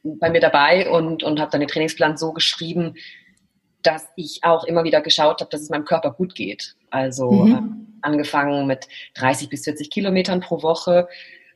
bei 0.02 0.30
mir 0.30 0.40
dabei 0.40 0.90
und, 0.90 1.22
und 1.22 1.40
habe 1.40 1.50
dann 1.50 1.60
den 1.60 1.68
Trainingsplan 1.68 2.16
so 2.16 2.32
geschrieben, 2.32 2.94
dass 3.82 4.08
ich 4.16 4.40
auch 4.42 4.64
immer 4.64 4.84
wieder 4.84 5.00
geschaut 5.00 5.40
habe, 5.40 5.50
dass 5.50 5.62
es 5.62 5.70
meinem 5.70 5.84
Körper 5.84 6.12
gut 6.12 6.34
geht. 6.34 6.74
Also 6.90 7.30
mhm. 7.30 7.52
äh, 7.52 8.06
angefangen 8.06 8.66
mit 8.66 8.88
30 9.14 9.48
bis 9.48 9.64
40 9.64 9.90
Kilometern 9.90 10.40
pro 10.40 10.62
Woche. 10.62 11.08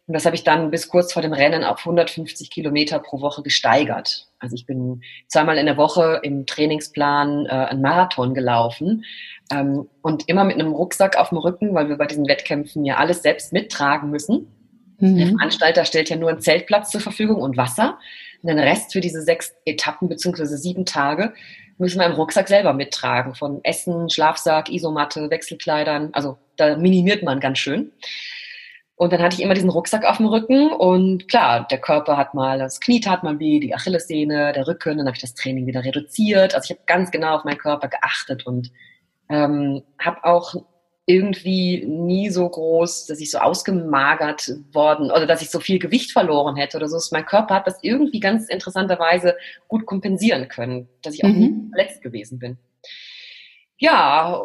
Und 0.07 0.14
das 0.14 0.26
habe 0.26 0.35
ich 0.35 0.45
dann 0.45 0.71
bis 0.71 0.88
kurz 0.88 1.12
vor 1.12 1.23
dem 1.23 1.33
Rennen 1.33 1.62
auf 1.64 1.80
150 1.80 2.50
Kilometer 2.50 2.99
pro 2.99 3.21
Woche 3.21 3.42
gesteigert. 3.42 4.28
Also 4.38 4.54
ich 4.54 4.66
bin 4.66 5.02
zweimal 5.28 5.59
in 5.59 5.66
der 5.66 5.76
Woche 5.76 6.21
im 6.23 6.47
Trainingsplan 6.47 7.47
äh, 7.47 7.50
einen 7.50 7.83
Marathon 7.83 8.35
gelaufen 8.35 9.04
ähm, 9.52 9.88
und 10.02 10.28
immer 10.28 10.45
mit 10.45 10.59
einem 10.59 10.73
Rucksack 10.73 11.16
auf 11.16 11.28
dem 11.28 11.38
Rücken, 11.38 11.75
weil 11.75 11.88
wir 11.88 11.97
bei 11.97 12.07
diesen 12.07 12.26
Wettkämpfen 12.26 12.85
ja 12.85 12.97
alles 12.97 13.23
selbst 13.23 13.52
mittragen 13.52 14.11
müssen. 14.11 14.49
Mhm. 15.00 15.16
Der 15.16 15.26
Veranstalter 15.28 15.85
stellt 15.85 16.11
ja 16.11 16.16
nur 16.16 16.30
einen 16.30 16.40
Zeltplatz 16.40 16.90
zur 16.90 17.00
Verfügung 17.00 17.40
und 17.42 17.57
Wasser. 17.57 17.99
Und 18.42 18.49
den 18.49 18.59
Rest 18.59 18.92
für 18.92 19.00
diese 19.00 19.23
sechs 19.23 19.54
Etappen 19.64 20.09
beziehungsweise 20.09 20.57
sieben 20.57 20.87
Tage 20.87 21.35
müssen 21.78 21.99
wir 21.99 22.07
im 22.07 22.12
Rucksack 22.12 22.49
selber 22.49 22.73
mittragen. 22.73 23.35
Von 23.35 23.61
Essen, 23.64 24.11
Schlafsack, 24.11 24.71
Isomatte, 24.71 25.30
Wechselkleidern. 25.30 26.11
Also 26.12 26.38
da 26.57 26.76
minimiert 26.76 27.23
man 27.23 27.40
ganz 27.40 27.59
schön. 27.59 27.92
Und 29.00 29.14
dann 29.14 29.23
hatte 29.23 29.37
ich 29.37 29.42
immer 29.42 29.54
diesen 29.54 29.71
Rucksack 29.71 30.04
auf 30.04 30.19
dem 30.19 30.26
Rücken 30.26 30.71
und 30.73 31.26
klar, 31.26 31.66
der 31.71 31.78
Körper 31.78 32.19
hat 32.19 32.35
mal, 32.35 32.59
das 32.59 32.80
Knie 32.80 33.00
tat 33.00 33.23
mal 33.23 33.38
weh, 33.38 33.59
die 33.59 33.75
Achillessehne, 33.75 34.52
der 34.52 34.66
Rücken, 34.66 34.99
dann 34.99 35.07
habe 35.07 35.16
ich 35.16 35.23
das 35.23 35.33
Training 35.33 35.66
wieder 35.66 35.83
reduziert. 35.83 36.54
Also 36.54 36.66
ich 36.66 36.78
habe 36.78 36.85
ganz 36.85 37.11
genau 37.11 37.37
auf 37.37 37.45
meinen 37.45 37.57
Körper 37.57 37.88
geachtet 37.88 38.45
und 38.45 38.71
ähm, 39.30 39.83
habe 39.99 40.23
auch 40.25 40.54
irgendwie 41.07 41.85
nie 41.87 42.30
so 42.30 42.49
groß, 42.49 43.07
dass 43.07 43.21
ich 43.21 43.30
so 43.30 43.38
ausgemagert 43.38 44.52
worden 44.73 45.11
oder 45.11 45.26
dass 45.26 45.42
ich 45.42 45.50
so 45.50 45.59
viel 45.59 45.78
Gewicht 45.78 46.12
verloren 46.12 46.57
hätte 46.57 46.76
oder 46.76 46.88
so. 46.88 46.99
Mein 47.12 47.26
Körper 47.26 47.57
hat 47.57 47.66
das 47.66 47.78
irgendwie 47.83 48.21
ganz 48.21 48.49
interessanterweise 48.49 49.37
gut 49.66 49.87
kompensieren 49.87 50.49
können, 50.49 50.88
dass 51.02 51.14
ich 51.14 51.25
auch 51.25 51.28
mhm. 51.28 51.38
nie 51.38 51.71
verletzt 51.71 52.02
gewesen 52.02 52.38
bin. 52.38 52.59
ja, 53.78 54.40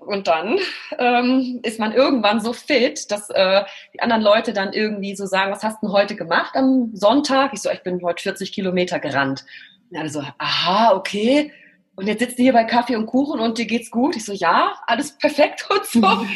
und 0.00 0.26
dann 0.26 0.58
ähm, 0.98 1.60
ist 1.62 1.78
man 1.78 1.92
irgendwann 1.92 2.40
so 2.40 2.52
fit, 2.52 3.10
dass 3.10 3.30
äh, 3.30 3.64
die 3.94 4.00
anderen 4.00 4.22
Leute 4.22 4.52
dann 4.52 4.72
irgendwie 4.72 5.14
so 5.14 5.26
sagen, 5.26 5.52
was 5.52 5.62
hast 5.62 5.80
du 5.80 5.86
denn 5.86 5.94
heute 5.94 6.16
gemacht 6.16 6.54
am 6.54 6.90
Sonntag? 6.92 7.52
Ich 7.54 7.62
so, 7.62 7.70
ich 7.70 7.82
bin 7.82 8.02
heute 8.02 8.22
40 8.22 8.52
Kilometer 8.52 8.98
gerannt. 8.98 9.44
Und 9.90 9.96
alle 9.96 10.10
so, 10.10 10.22
aha, 10.38 10.94
okay. 10.94 11.52
Und 11.98 12.06
jetzt 12.06 12.20
sitzt 12.20 12.38
du 12.38 12.44
hier 12.44 12.52
bei 12.52 12.62
Kaffee 12.62 12.94
und 12.94 13.06
Kuchen 13.06 13.40
und 13.40 13.58
dir 13.58 13.66
geht's 13.66 13.90
gut. 13.90 14.14
Ich 14.14 14.24
so, 14.24 14.32
ja, 14.32 14.72
alles 14.86 15.18
perfekt 15.18 15.66
und 15.68 15.84
so. 15.84 16.06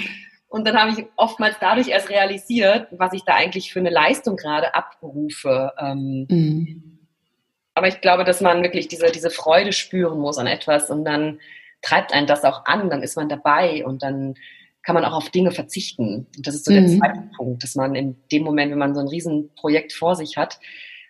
Und 0.48 0.66
dann 0.66 0.76
habe 0.76 0.90
ich 0.90 1.06
oftmals 1.16 1.56
dadurch 1.60 1.88
erst 1.88 2.10
realisiert, 2.10 2.88
was 2.90 3.14
ich 3.14 3.22
da 3.24 3.36
eigentlich 3.36 3.72
für 3.72 3.78
eine 3.78 3.88
Leistung 3.88 4.36
gerade 4.36 4.74
abrufe. 4.74 5.72
Ähm, 5.78 6.26
mhm. 6.28 6.98
Aber 7.72 7.88
ich 7.88 8.02
glaube, 8.02 8.24
dass 8.24 8.42
man 8.42 8.62
wirklich 8.62 8.86
diese, 8.88 9.10
diese 9.12 9.30
Freude 9.30 9.72
spüren 9.72 10.18
muss 10.18 10.36
an 10.36 10.46
etwas 10.46 10.90
und 10.90 11.06
dann 11.06 11.40
treibt 11.80 12.12
einen 12.12 12.26
das 12.26 12.44
auch 12.44 12.66
an, 12.66 12.90
dann 12.90 13.02
ist 13.02 13.16
man 13.16 13.30
dabei 13.30 13.82
und 13.86 14.02
dann 14.02 14.34
kann 14.82 14.94
man 14.94 15.06
auch 15.06 15.14
auf 15.14 15.30
Dinge 15.30 15.52
verzichten. 15.52 16.26
Und 16.36 16.46
das 16.46 16.56
ist 16.56 16.66
so 16.66 16.72
mhm. 16.72 16.86
der 16.86 16.98
zweite 16.98 17.30
Punkt, 17.34 17.62
dass 17.62 17.76
man 17.76 17.94
in 17.94 18.16
dem 18.30 18.42
Moment, 18.42 18.72
wenn 18.72 18.78
man 18.78 18.94
so 18.94 19.00
ein 19.00 19.08
Riesenprojekt 19.08 19.94
vor 19.94 20.16
sich 20.16 20.36
hat, 20.36 20.58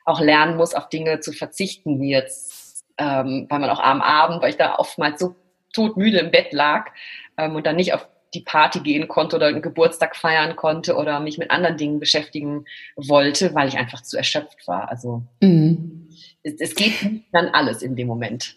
auch 0.05 0.21
lernen 0.21 0.57
muss, 0.57 0.75
auf 0.75 0.89
Dinge 0.89 1.19
zu 1.19 1.33
verzichten, 1.33 2.01
wie 2.01 2.11
jetzt, 2.11 2.62
ähm, 2.99 3.47
weil 3.49 3.59
man 3.59 3.71
auch 3.71 3.81
am 3.81 4.03
Abend, 4.03 4.43
weil 4.43 4.51
ich 4.51 4.57
da 4.57 4.77
oftmals 4.77 5.21
so 5.21 5.35
todmüde 5.73 6.19
im 6.19 6.31
Bett 6.31 6.53
lag 6.53 6.91
ähm, 7.37 7.55
und 7.57 7.67
dann 7.67 7.77
nicht 7.77 7.95
auf 7.95 8.07
die 8.35 8.41
Party 8.41 8.81
gehen 8.81 9.09
konnte 9.09 9.37
oder 9.37 9.47
einen 9.47 9.63
Geburtstag 9.63 10.17
feiern 10.17 10.57
konnte 10.57 10.97
oder 10.97 11.21
mich 11.21 11.39
mit 11.39 11.51
anderen 11.51 11.77
Dingen 11.77 12.01
beschäftigen 12.01 12.65
wollte, 12.97 13.55
weil 13.55 13.69
ich 13.69 13.77
einfach 13.77 14.03
zu 14.03 14.17
erschöpft 14.17 14.67
war. 14.67 14.89
Also 14.91 15.23
mhm. 15.43 16.09
es, 16.43 16.55
es 16.59 16.75
geht 16.75 16.95
dann 17.33 17.49
alles 17.49 17.83
in 17.83 17.97
dem 17.97 18.09
Moment. 18.09 18.57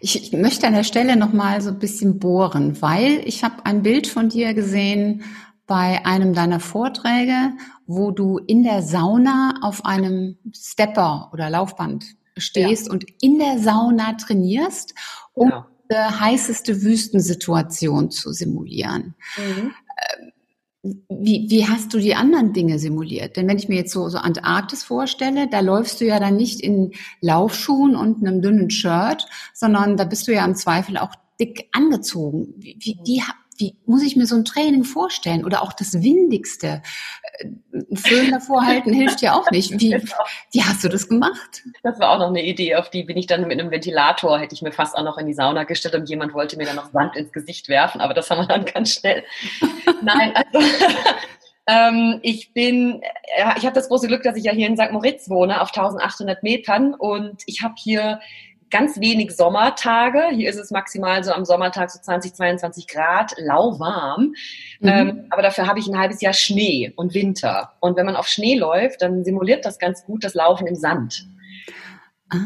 Ich, 0.00 0.22
ich 0.22 0.32
möchte 0.32 0.66
an 0.66 0.74
der 0.74 0.84
Stelle 0.84 1.16
noch 1.16 1.32
mal 1.32 1.60
so 1.60 1.70
ein 1.70 1.78
bisschen 1.78 2.18
bohren, 2.18 2.82
weil 2.82 3.22
ich 3.24 3.44
habe 3.44 3.64
ein 3.64 3.82
Bild 3.82 4.06
von 4.06 4.28
dir 4.28 4.52
gesehen 4.52 5.22
bei 5.66 6.04
einem 6.04 6.34
deiner 6.34 6.60
Vorträge, 6.60 7.52
wo 7.86 8.10
du 8.10 8.38
in 8.38 8.64
der 8.64 8.82
Sauna 8.82 9.54
auf 9.62 9.84
einem 9.84 10.36
Stepper 10.52 11.30
oder 11.32 11.48
Laufband 11.48 12.04
stehst 12.36 12.86
ja. 12.86 12.92
und 12.92 13.04
in 13.20 13.38
der 13.38 13.58
Sauna 13.58 14.14
trainierst, 14.14 14.94
um 15.34 15.48
genau. 15.48 15.66
die 15.90 15.96
heißeste 15.96 16.82
Wüstensituation 16.82 18.10
zu 18.10 18.32
simulieren. 18.32 19.14
Mhm. 19.36 19.72
Ähm, 20.12 20.32
wie, 20.82 21.46
wie 21.50 21.68
hast 21.68 21.92
du 21.92 21.98
die 21.98 22.14
anderen 22.14 22.54
Dinge 22.54 22.78
simuliert? 22.78 23.36
Denn 23.36 23.46
wenn 23.48 23.58
ich 23.58 23.68
mir 23.68 23.76
jetzt 23.76 23.92
so, 23.92 24.08
so 24.08 24.18
Antarktis 24.18 24.82
vorstelle, 24.82 25.46
da 25.46 25.60
läufst 25.60 26.00
du 26.00 26.06
ja 26.06 26.18
dann 26.18 26.36
nicht 26.36 26.60
in 26.60 26.92
Laufschuhen 27.20 27.96
und 27.96 28.26
einem 28.26 28.40
dünnen 28.40 28.70
Shirt, 28.70 29.26
sondern 29.52 29.98
da 29.98 30.04
bist 30.04 30.26
du 30.26 30.32
ja 30.32 30.44
im 30.44 30.54
Zweifel 30.54 30.96
auch 30.96 31.14
dick 31.38 31.68
angezogen. 31.72 32.54
Wie, 32.56 32.78
wie, 32.80 32.98
wie, 33.04 33.22
wie 33.58 33.76
muss 33.84 34.02
ich 34.02 34.16
mir 34.16 34.26
so 34.26 34.36
ein 34.36 34.46
Training 34.46 34.84
vorstellen? 34.84 35.44
Oder 35.44 35.62
auch 35.62 35.74
das 35.74 36.02
Windigste. 36.02 36.82
Äh, 37.90 37.94
ein 37.94 37.96
Föhn 37.96 38.30
davor 38.30 38.64
halten 38.64 38.92
hilft 38.92 39.20
ja 39.20 39.34
auch 39.34 39.50
nicht. 39.50 39.72
Wie, 39.72 39.94
wie 40.52 40.62
hast 40.62 40.84
du 40.84 40.88
das 40.88 41.08
gemacht? 41.08 41.62
Das 41.82 41.98
war 41.98 42.10
auch 42.10 42.18
noch 42.18 42.28
eine 42.28 42.42
Idee, 42.42 42.76
auf 42.76 42.90
die 42.90 43.02
bin 43.02 43.16
ich 43.16 43.26
dann 43.26 43.46
mit 43.46 43.58
einem 43.58 43.70
Ventilator, 43.70 44.38
hätte 44.38 44.54
ich 44.54 44.62
mir 44.62 44.72
fast 44.72 44.96
auch 44.96 45.04
noch 45.04 45.18
in 45.18 45.26
die 45.26 45.34
Sauna 45.34 45.64
gestellt 45.64 45.94
und 45.94 46.08
jemand 46.08 46.34
wollte 46.34 46.56
mir 46.56 46.66
dann 46.66 46.76
noch 46.76 46.90
Sand 46.92 47.16
ins 47.16 47.32
Gesicht 47.32 47.68
werfen, 47.68 48.00
aber 48.00 48.14
das 48.14 48.30
haben 48.30 48.38
wir 48.38 48.46
dann 48.46 48.64
ganz 48.64 48.94
schnell. 48.94 49.24
Nein, 50.02 50.32
also 50.34 50.66
ähm, 51.66 52.20
ich 52.22 52.52
bin, 52.52 53.02
ja, 53.38 53.54
ich 53.56 53.64
habe 53.64 53.74
das 53.74 53.88
große 53.88 54.08
Glück, 54.08 54.22
dass 54.22 54.36
ich 54.36 54.44
ja 54.44 54.52
hier 54.52 54.66
in 54.66 54.76
St. 54.76 54.92
Moritz 54.92 55.28
wohne, 55.28 55.60
auf 55.60 55.68
1800 55.68 56.42
Metern 56.42 56.94
und 56.94 57.42
ich 57.46 57.62
habe 57.62 57.74
hier 57.76 58.20
ganz 58.70 59.00
wenig 59.00 59.32
Sommertage. 59.36 60.28
Hier 60.32 60.48
ist 60.48 60.58
es 60.58 60.70
maximal 60.70 61.22
so 61.24 61.32
am 61.32 61.44
Sommertag 61.44 61.90
so 61.90 62.00
20, 62.00 62.34
22 62.34 62.86
Grad, 62.86 63.34
lauwarm. 63.38 64.34
Mhm. 64.80 64.88
Ähm, 64.88 65.26
aber 65.30 65.42
dafür 65.42 65.66
habe 65.66 65.78
ich 65.78 65.86
ein 65.86 65.98
halbes 65.98 66.20
Jahr 66.20 66.32
Schnee 66.32 66.92
und 66.96 67.14
Winter. 67.14 67.72
Und 67.80 67.96
wenn 67.96 68.06
man 68.06 68.16
auf 68.16 68.28
Schnee 68.28 68.56
läuft, 68.56 69.02
dann 69.02 69.24
simuliert 69.24 69.64
das 69.64 69.78
ganz 69.78 70.04
gut 70.04 70.24
das 70.24 70.34
Laufen 70.34 70.66
im 70.66 70.76
Sand. 70.76 71.26
Ah. 72.30 72.38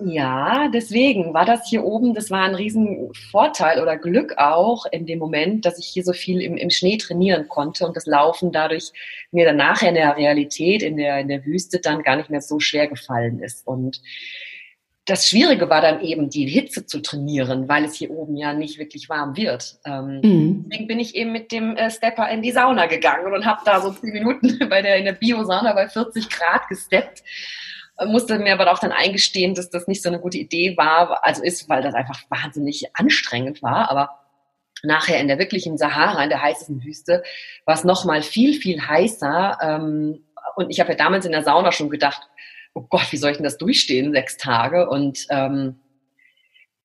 Ja, 0.00 0.68
deswegen 0.68 1.34
war 1.34 1.44
das 1.44 1.68
hier 1.68 1.82
oben, 1.82 2.14
das 2.14 2.30
war 2.30 2.44
ein 2.44 2.54
Riesenvorteil 2.54 3.82
oder 3.82 3.96
Glück 3.96 4.34
auch 4.38 4.86
in 4.92 5.06
dem 5.06 5.18
Moment, 5.18 5.66
dass 5.66 5.76
ich 5.80 5.86
hier 5.86 6.04
so 6.04 6.12
viel 6.12 6.40
im, 6.40 6.56
im 6.56 6.70
Schnee 6.70 6.98
trainieren 6.98 7.48
konnte 7.48 7.84
und 7.84 7.96
das 7.96 8.06
Laufen 8.06 8.52
dadurch 8.52 8.92
mir 9.32 9.44
dann 9.44 9.56
nachher 9.56 9.88
in 9.88 9.96
der 9.96 10.16
Realität, 10.16 10.84
in 10.84 10.96
der, 10.96 11.18
in 11.18 11.26
der 11.26 11.44
Wüste 11.44 11.80
dann 11.80 12.04
gar 12.04 12.14
nicht 12.14 12.30
mehr 12.30 12.40
so 12.40 12.60
schwer 12.60 12.86
gefallen 12.86 13.40
ist. 13.40 13.66
Und 13.66 14.00
das 15.08 15.26
Schwierige 15.26 15.70
war 15.70 15.80
dann 15.80 16.02
eben, 16.02 16.28
die 16.28 16.46
Hitze 16.46 16.84
zu 16.84 17.00
trainieren, 17.00 17.66
weil 17.66 17.84
es 17.84 17.94
hier 17.94 18.10
oben 18.10 18.36
ja 18.36 18.52
nicht 18.52 18.78
wirklich 18.78 19.08
warm 19.08 19.36
wird. 19.38 19.78
Ähm, 19.86 20.20
mhm. 20.22 20.64
Deswegen 20.68 20.86
bin 20.86 21.00
ich 21.00 21.14
eben 21.14 21.32
mit 21.32 21.50
dem 21.50 21.76
äh, 21.76 21.90
Stepper 21.90 22.28
in 22.28 22.42
die 22.42 22.52
Sauna 22.52 22.86
gegangen 22.86 23.32
und 23.32 23.46
habe 23.46 23.62
da 23.64 23.80
so 23.80 23.90
zehn 23.90 24.12
Minuten 24.12 24.58
bei 24.68 24.82
der 24.82 24.96
in 24.96 25.06
der 25.06 25.14
Bio-Sauna 25.14 25.72
bei 25.72 25.88
40 25.88 26.28
Grad 26.28 26.68
gesteppt. 26.68 27.22
Äh, 27.96 28.04
musste 28.04 28.38
mir 28.38 28.52
aber 28.52 28.70
auch 28.70 28.80
dann 28.80 28.92
eingestehen, 28.92 29.54
dass 29.54 29.70
das 29.70 29.88
nicht 29.88 30.02
so 30.02 30.10
eine 30.10 30.20
gute 30.20 30.36
Idee 30.36 30.76
war, 30.76 31.24
also 31.24 31.42
ist, 31.42 31.70
weil 31.70 31.82
das 31.82 31.94
einfach 31.94 32.20
wahnsinnig 32.28 32.84
anstrengend 32.94 33.62
war. 33.62 33.90
Aber 33.90 34.10
nachher 34.82 35.20
in 35.20 35.28
der 35.28 35.38
wirklichen 35.38 35.78
Sahara, 35.78 36.22
in 36.22 36.28
der 36.28 36.42
heißesten 36.42 36.84
Wüste, 36.84 37.22
war 37.64 37.74
es 37.74 37.84
noch 37.84 38.04
mal 38.04 38.20
viel, 38.20 38.60
viel 38.60 38.86
heißer. 38.86 39.58
Ähm, 39.62 40.24
und 40.56 40.68
ich 40.68 40.80
habe 40.80 40.90
ja 40.90 40.96
damals 40.96 41.24
in 41.24 41.32
der 41.32 41.44
Sauna 41.44 41.72
schon 41.72 41.88
gedacht, 41.88 42.28
oh 42.74 42.86
Gott, 42.88 43.12
wie 43.12 43.16
soll 43.16 43.30
ich 43.30 43.36
denn 43.36 43.44
das 43.44 43.58
durchstehen, 43.58 44.12
sechs 44.12 44.36
Tage? 44.36 44.88
Und 44.88 45.26
ähm, 45.30 45.76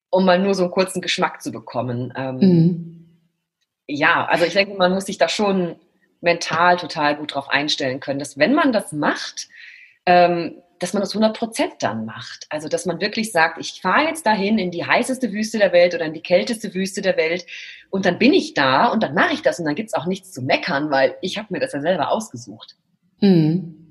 um 0.10 0.26
mal 0.26 0.40
nur 0.40 0.54
so 0.54 0.64
einen 0.64 0.72
kurzen 0.72 1.02
Geschmack 1.02 1.42
zu 1.42 1.52
bekommen. 1.52 2.14
Ähm, 2.16 2.38
mhm. 2.38 3.00
Ja, 3.88 4.26
also 4.26 4.46
ich 4.46 4.54
denke, 4.54 4.76
man 4.76 4.94
muss 4.94 5.06
sich 5.06 5.18
da 5.18 5.28
schon 5.28 5.76
mental 6.22 6.78
total 6.78 7.18
gut 7.18 7.36
drauf 7.36 7.50
einstellen 7.50 8.00
können, 8.00 8.20
dass 8.20 8.38
wenn 8.38 8.54
man 8.54 8.72
das 8.72 8.94
macht, 8.94 9.50
ähm, 10.06 10.56
dass 10.80 10.94
man 10.94 11.02
das 11.02 11.12
100 11.12 11.38
Prozent 11.38 11.74
dann 11.80 12.06
macht. 12.06 12.46
Also, 12.50 12.68
dass 12.68 12.86
man 12.86 13.00
wirklich 13.00 13.32
sagt, 13.32 13.58
ich 13.58 13.80
fahre 13.82 14.08
jetzt 14.08 14.26
dahin 14.26 14.58
in 14.58 14.70
die 14.70 14.86
heißeste 14.86 15.32
Wüste 15.32 15.58
der 15.58 15.72
Welt 15.72 15.96
oder 15.96 16.06
in 16.06 16.14
die 16.14 16.22
kälteste 16.22 16.74
Wüste 16.74 17.02
der 17.02 17.16
Welt 17.18 17.46
und 17.90 18.06
dann 18.06 18.20
bin 18.20 18.34
ich 18.34 18.54
da 18.54 18.88
und 18.88 19.02
dann 19.02 19.14
mache 19.14 19.34
ich 19.34 19.42
das 19.42 19.60
und 19.60 19.66
dann 19.66 19.76
gibt 19.76 19.88
es 19.88 19.94
auch 19.94 20.06
nichts 20.06 20.32
zu 20.32 20.42
meckern, 20.42 20.92
weil 20.92 21.16
ich 21.22 21.38
habe 21.38 21.48
mir 21.52 21.60
das 21.60 21.74
ja 21.74 21.82
selber 21.82 22.12
ausgesucht. 22.12 22.76
Mhm. 23.22 23.83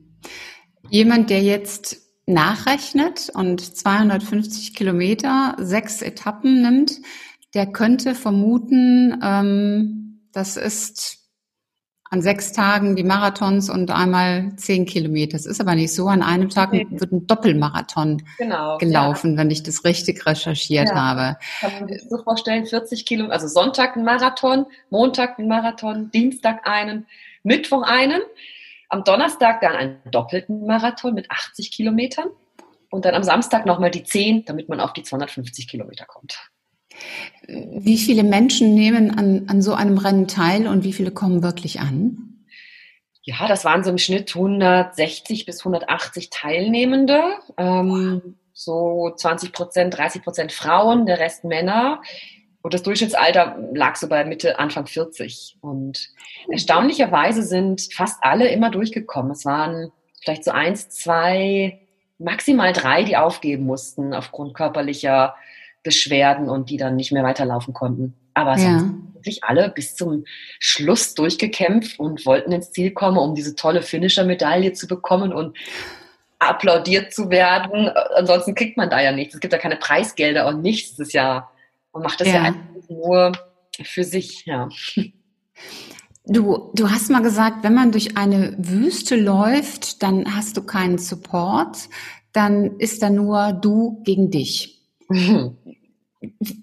Jemand, 0.93 1.31
der 1.31 1.41
jetzt 1.41 2.03
nachrechnet 2.27 3.31
und 3.33 3.63
250 3.63 4.75
Kilometer, 4.75 5.57
sechs 5.59 6.03
Etappen 6.03 6.61
nimmt, 6.61 7.01
der 7.55 7.65
könnte 7.67 8.15
vermuten, 8.15 9.19
ähm, 9.25 10.29
das 10.35 10.59
ist 10.59 11.21
an 12.11 12.21
sechs 12.21 12.53
Tagen 12.53 12.95
die 12.95 13.05
Marathons 13.05 13.71
und 13.71 13.91
einmal 13.91 14.55
zehn 14.57 14.85
Kilometer. 14.85 15.33
Das 15.33 15.47
ist 15.47 15.63
aber 15.63 15.75
nicht 15.77 15.95
so. 15.95 16.09
An 16.09 16.23
einem 16.23 16.51
Tag 16.51 16.75
okay. 16.75 16.87
wird 16.91 17.11
ein 17.11 17.27
Doppelmarathon 17.27 18.23
genau, 18.37 18.77
gelaufen, 18.77 19.33
ja. 19.33 19.39
wenn 19.39 19.51
ich 19.51 19.63
das 19.63 19.85
richtig 19.85 20.27
recherchiert 20.27 20.91
ja. 20.91 20.95
habe. 20.95 21.39
Kann 21.61 21.73
man 21.81 21.89
sich 21.89 22.03
so 22.07 22.19
vorstellen, 22.19 22.67
40 22.67 23.07
Kilometer, 23.07 23.33
also 23.33 23.49
Sonntag 23.49 23.97
ein 23.97 24.05
Marathon, 24.05 24.67
Montag 24.91 25.39
ein 25.39 25.49
Marathon, 25.49 26.11
Dienstag 26.11 26.69
einen, 26.69 27.07
Mittwoch 27.45 27.83
einen. 27.83 28.21
Am 28.93 29.05
Donnerstag 29.05 29.63
dann 29.63 29.75
einen 29.75 29.99
doppelten 30.11 30.67
Marathon 30.67 31.15
mit 31.15 31.31
80 31.31 31.73
Kilometern 31.73 32.27
und 32.91 33.07
dann 33.07 33.15
am 33.15 33.23
Samstag 33.23 33.65
nochmal 33.65 33.91
die 33.91 34.05
10, 34.05 34.45
damit 34.45 34.69
man 34.69 34.81
auf 34.81 34.93
die 34.93 35.03
250 35.03 35.67
Kilometer 35.67 36.05
kommt. 36.05 36.39
Wie 37.49 37.97
viele 37.97 38.23
Menschen 38.23 38.75
nehmen 38.75 39.19
an, 39.19 39.47
an 39.49 39.63
so 39.63 39.73
einem 39.73 39.97
Rennen 39.97 40.29
teil 40.29 40.69
und 40.69 40.85
wie 40.85 40.93
viele 40.93 41.11
kommen 41.11 41.43
wirklich 41.43 41.81
an? 41.81 42.45
Ja, 43.23 43.49
das 43.49 43.65
waren 43.65 43.83
so 43.83 43.89
im 43.89 43.97
Schnitt 43.97 44.37
160 44.37 45.47
bis 45.47 45.61
180 45.61 46.29
Teilnehmende. 46.29 47.23
Ähm, 47.57 48.21
wow. 48.23 48.33
So 48.53 49.15
20 49.17 49.53
Prozent, 49.53 49.97
30 49.97 50.23
Prozent 50.23 50.53
Frauen, 50.53 51.07
der 51.07 51.19
Rest 51.19 51.45
Männer. 51.45 52.03
Und 52.63 52.75
das 52.75 52.83
Durchschnittsalter 52.83 53.59
lag 53.75 53.97
so 53.97 54.09
bei 54.09 54.25
Mitte, 54.25 54.59
Anfang 54.59 54.87
40. 54.87 55.57
Und 55.61 56.09
erstaunlicherweise 56.49 57.43
sind 57.43 57.89
fast 57.93 58.23
alle 58.23 58.49
immer 58.49 58.71
durchgekommen. 58.71 59.33
Es 59.33 59.45
waren 59.45 59.91
vielleicht 60.23 60.45
so 60.45 60.53
eins, 60.53 60.89
zwei, 60.89 61.81
maximal 62.19 62.73
drei, 62.73 63.03
die 63.03 63.17
aufgeben 63.17 63.67
mussten 63.67 64.15
aufgrund 64.15 64.55
körperlicher 64.55 65.35
Beschwerden 65.83 66.49
und 66.49 66.71
die 66.71 66.77
dann 66.77 66.95
nicht 66.95 67.11
mehr 67.11 67.25
weiterlaufen 67.25 67.75
konnten. 67.75 68.15
Aber 68.35 68.55
es 68.55 68.63
ja. 68.63 68.71
haben 68.71 69.13
wirklich 69.15 69.43
alle 69.45 69.69
bis 69.69 69.97
zum 69.97 70.25
Schluss 70.59 71.15
durchgekämpft 71.15 71.99
und 71.99 72.25
wollten 72.25 72.53
ins 72.53 72.71
Ziel 72.71 72.93
kommen, 72.93 73.19
um 73.19 73.35
diese 73.35 73.57
tolle 73.57 73.83
Finisher-Medaille 73.83 74.73
zu 74.73 74.87
bekommen 74.87 75.33
und 75.33 75.57
applaudiert 76.39 77.13
zu 77.13 77.31
werden. 77.31 77.89
Ansonsten 78.15 78.55
kriegt 78.55 78.77
man 78.77 78.91
da 78.91 79.01
ja 79.01 79.13
nichts. 79.13 79.35
Es 79.35 79.41
gibt 79.41 79.53
ja 79.53 79.59
keine 79.59 79.77
Preisgelder 79.77 80.47
und 80.47 80.63
nichts. 80.63 80.97
Das 80.97 81.09
ist 81.09 81.13
ja 81.13 81.49
und 81.93 82.03
macht 82.03 82.21
das 82.21 82.29
ja, 82.29 82.35
ja 82.35 82.43
einfach 82.43 82.89
nur 82.89 83.33
für 83.83 84.05
sich, 84.05 84.45
ja. 84.47 84.69
Du, 86.25 86.71
du 86.75 86.91
hast 86.91 87.11
mal 87.11 87.23
gesagt, 87.23 87.65
wenn 87.65 87.75
man 87.75 87.91
durch 87.91 88.17
eine 88.17 88.55
Wüste 88.59 89.17
läuft, 89.17 90.03
dann 90.03 90.37
hast 90.37 90.57
du 90.57 90.63
keinen 90.63 90.99
Support, 90.99 91.89
dann 92.33 92.79
ist 92.79 93.03
da 93.03 93.11
nur 93.11 93.53
du 93.53 94.03
gegen 94.05 94.31
dich. 94.31 94.81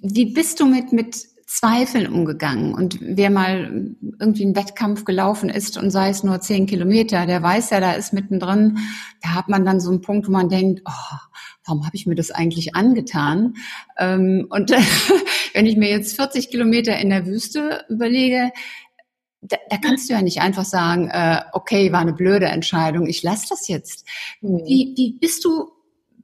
wie 0.02 0.26
bist 0.34 0.60
du 0.60 0.66
mit, 0.66 0.94
mit 0.94 1.16
Zweifeln 1.46 2.08
umgegangen? 2.08 2.74
Und 2.74 3.00
wer 3.02 3.30
mal 3.30 3.96
irgendwie 4.20 4.44
einen 4.44 4.56
Wettkampf 4.56 5.04
gelaufen 5.04 5.50
ist 5.50 5.78
und 5.78 5.92
sei 5.92 6.10
es 6.10 6.24
nur 6.24 6.40
zehn 6.42 6.66
Kilometer, 6.66 7.26
der 7.26 7.42
weiß 7.44 7.72
ja, 7.72 7.80
da 7.80 7.94
ist 7.94 8.14
mittendrin, 8.14 8.78
da 9.22 9.36
hat 9.36 9.50
man 9.50 9.66
dann 9.66 9.80
so 9.80 9.90
einen 9.90 10.02
Punkt, 10.02 10.28
wo 10.28 10.32
man 10.32 10.50
denkt, 10.50 10.82
oh, 10.86 11.18
warum 11.70 11.86
habe 11.86 11.96
ich 11.96 12.08
mir 12.08 12.16
das 12.16 12.32
eigentlich 12.32 12.76
angetan? 12.76 13.54
Ähm, 13.98 14.48
und 14.50 14.72
wenn 15.54 15.66
ich 15.66 15.78
mir 15.78 15.90
jetzt 15.90 16.16
40 16.16 16.50
Kilometer 16.50 16.98
in 16.98 17.10
der 17.10 17.26
Wüste 17.26 17.86
überlege, 17.90 18.52
da, 19.42 19.58
da 19.70 19.78
kannst 19.78 20.10
du 20.10 20.14
ja 20.14 20.22
nicht 20.22 20.42
einfach 20.42 20.66
sagen, 20.66 21.10
äh, 21.10 21.42
okay, 21.54 21.92
war 21.92 22.02
eine 22.02 22.14
blöde 22.14 22.48
Entscheidung, 22.48 23.08
ich 23.08 23.24
lasse 23.24 23.48
das 23.50 23.68
jetzt. 23.68 24.06
Wie, 24.42 24.94
wie 24.98 25.18
bist 25.20 25.46
du 25.46 25.70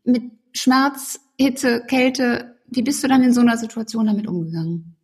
mit 0.04 0.24
Schmerz, 0.54 1.20
Hitze, 1.38 1.84
Kälte, 1.88 2.56
wie 2.68 2.82
bist 2.82 3.04
du 3.04 3.08
dann 3.08 3.24
in 3.24 3.34
so 3.34 3.42
einer 3.42 3.58
Situation 3.58 4.08
damit 4.08 4.28
umgegangen? 4.28 4.95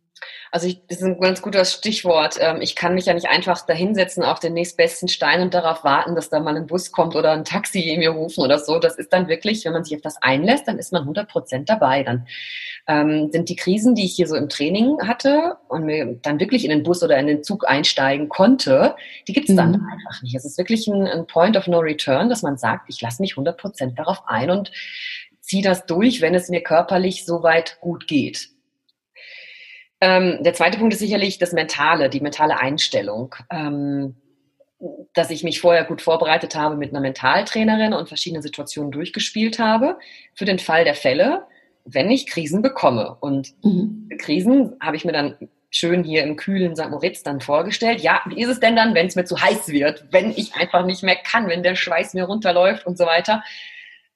Also 0.54 0.66
ich, 0.66 0.86
das 0.86 0.98
ist 0.98 1.04
ein 1.04 1.18
ganz 1.18 1.40
gutes 1.40 1.72
Stichwort. 1.72 2.36
Ähm, 2.38 2.60
ich 2.60 2.76
kann 2.76 2.94
mich 2.94 3.06
ja 3.06 3.14
nicht 3.14 3.30
einfach 3.30 3.64
dahinsetzen 3.64 4.22
auf 4.22 4.38
den 4.38 4.52
nächstbesten 4.52 5.08
Stein 5.08 5.40
und 5.40 5.54
darauf 5.54 5.82
warten, 5.82 6.14
dass 6.14 6.28
da 6.28 6.40
mal 6.40 6.54
ein 6.54 6.66
Bus 6.66 6.92
kommt 6.92 7.16
oder 7.16 7.32
ein 7.32 7.46
Taxi 7.46 7.96
mir 7.98 8.10
rufen 8.10 8.44
oder 8.44 8.58
so. 8.58 8.78
Das 8.78 8.96
ist 8.96 9.14
dann 9.14 9.28
wirklich, 9.28 9.64
wenn 9.64 9.72
man 9.72 9.82
sich 9.82 9.96
auf 9.96 10.02
das 10.02 10.20
einlässt, 10.20 10.68
dann 10.68 10.78
ist 10.78 10.92
man 10.92 11.02
100 11.02 11.26
Prozent 11.26 11.70
dabei. 11.70 12.02
Dann 12.02 12.26
ähm, 12.86 13.30
sind 13.32 13.48
die 13.48 13.56
Krisen, 13.56 13.94
die 13.94 14.04
ich 14.04 14.14
hier 14.14 14.28
so 14.28 14.36
im 14.36 14.50
Training 14.50 14.98
hatte 15.08 15.56
und 15.68 15.86
mir 15.86 16.18
dann 16.20 16.38
wirklich 16.38 16.64
in 16.64 16.70
den 16.70 16.82
Bus 16.82 17.02
oder 17.02 17.16
in 17.16 17.28
den 17.28 17.42
Zug 17.42 17.66
einsteigen 17.66 18.28
konnte, 18.28 18.94
die 19.26 19.32
gibt 19.32 19.48
es 19.48 19.56
dann 19.56 19.70
mhm. 19.70 19.88
einfach 19.90 20.20
nicht. 20.22 20.34
Es 20.34 20.44
ist 20.44 20.58
wirklich 20.58 20.86
ein, 20.86 21.06
ein 21.06 21.26
Point 21.26 21.56
of 21.56 21.66
No 21.66 21.78
Return, 21.78 22.28
dass 22.28 22.42
man 22.42 22.58
sagt, 22.58 22.90
ich 22.90 23.00
lasse 23.00 23.22
mich 23.22 23.32
100 23.32 23.56
Prozent 23.56 23.98
darauf 23.98 24.22
ein 24.26 24.50
und 24.50 24.70
ziehe 25.40 25.62
das 25.62 25.86
durch, 25.86 26.20
wenn 26.20 26.34
es 26.34 26.50
mir 26.50 26.62
körperlich 26.62 27.24
soweit 27.24 27.78
gut 27.80 28.06
geht. 28.06 28.51
Ähm, 30.02 30.42
der 30.42 30.52
zweite 30.52 30.78
Punkt 30.78 30.92
ist 30.92 30.98
sicherlich 30.98 31.38
das 31.38 31.52
Mentale, 31.52 32.10
die 32.10 32.20
mentale 32.20 32.58
Einstellung. 32.58 33.36
Ähm, 33.50 34.16
dass 35.12 35.30
ich 35.30 35.44
mich 35.44 35.60
vorher 35.60 35.84
gut 35.84 36.02
vorbereitet 36.02 36.56
habe 36.56 36.74
mit 36.74 36.90
einer 36.90 37.00
Mentaltrainerin 37.00 37.92
und 37.92 38.08
verschiedene 38.08 38.42
Situationen 38.42 38.90
durchgespielt 38.90 39.60
habe 39.60 39.96
für 40.34 40.44
den 40.44 40.58
Fall 40.58 40.84
der 40.84 40.96
Fälle, 40.96 41.46
wenn 41.84 42.10
ich 42.10 42.26
Krisen 42.26 42.62
bekomme. 42.62 43.16
Und 43.20 43.54
mhm. 43.62 44.08
Krisen 44.18 44.74
habe 44.80 44.96
ich 44.96 45.04
mir 45.04 45.12
dann 45.12 45.36
schön 45.70 46.02
hier 46.02 46.24
im 46.24 46.34
kühlen 46.34 46.74
St. 46.74 46.90
Moritz 46.90 47.22
dann 47.22 47.40
vorgestellt. 47.40 48.00
Ja, 48.00 48.22
wie 48.26 48.42
ist 48.42 48.48
es 48.48 48.58
denn 48.58 48.74
dann, 48.74 48.94
wenn 48.94 49.06
es 49.06 49.14
mir 49.14 49.24
zu 49.24 49.40
heiß 49.40 49.68
wird, 49.68 50.04
wenn 50.10 50.32
ich 50.32 50.56
einfach 50.56 50.84
nicht 50.84 51.04
mehr 51.04 51.16
kann, 51.16 51.48
wenn 51.48 51.62
der 51.62 51.76
Schweiß 51.76 52.14
mir 52.14 52.24
runterläuft 52.24 52.84
und 52.84 52.98
so 52.98 53.06
weiter? 53.06 53.44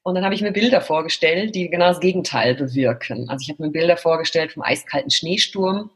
Und 0.07 0.15
dann 0.15 0.25
habe 0.25 0.37
ich 0.37 0.41
mir 0.41 0.53
Bilder 0.53 0.81
vorgestellt, 0.81 1.57
die 1.57 1.69
genau 1.69 1.89
das 1.89 1.99
Gegenteil 1.99 2.55
bewirken. 2.55 3.29
Also 3.29 3.43
ich 3.43 3.49
habe 3.49 3.65
mir 3.65 3.73
Bilder 3.73 3.97
vorgestellt 3.97 4.53
vom 4.53 4.63
eiskalten 4.63 5.11
Schneesturm 5.11 5.91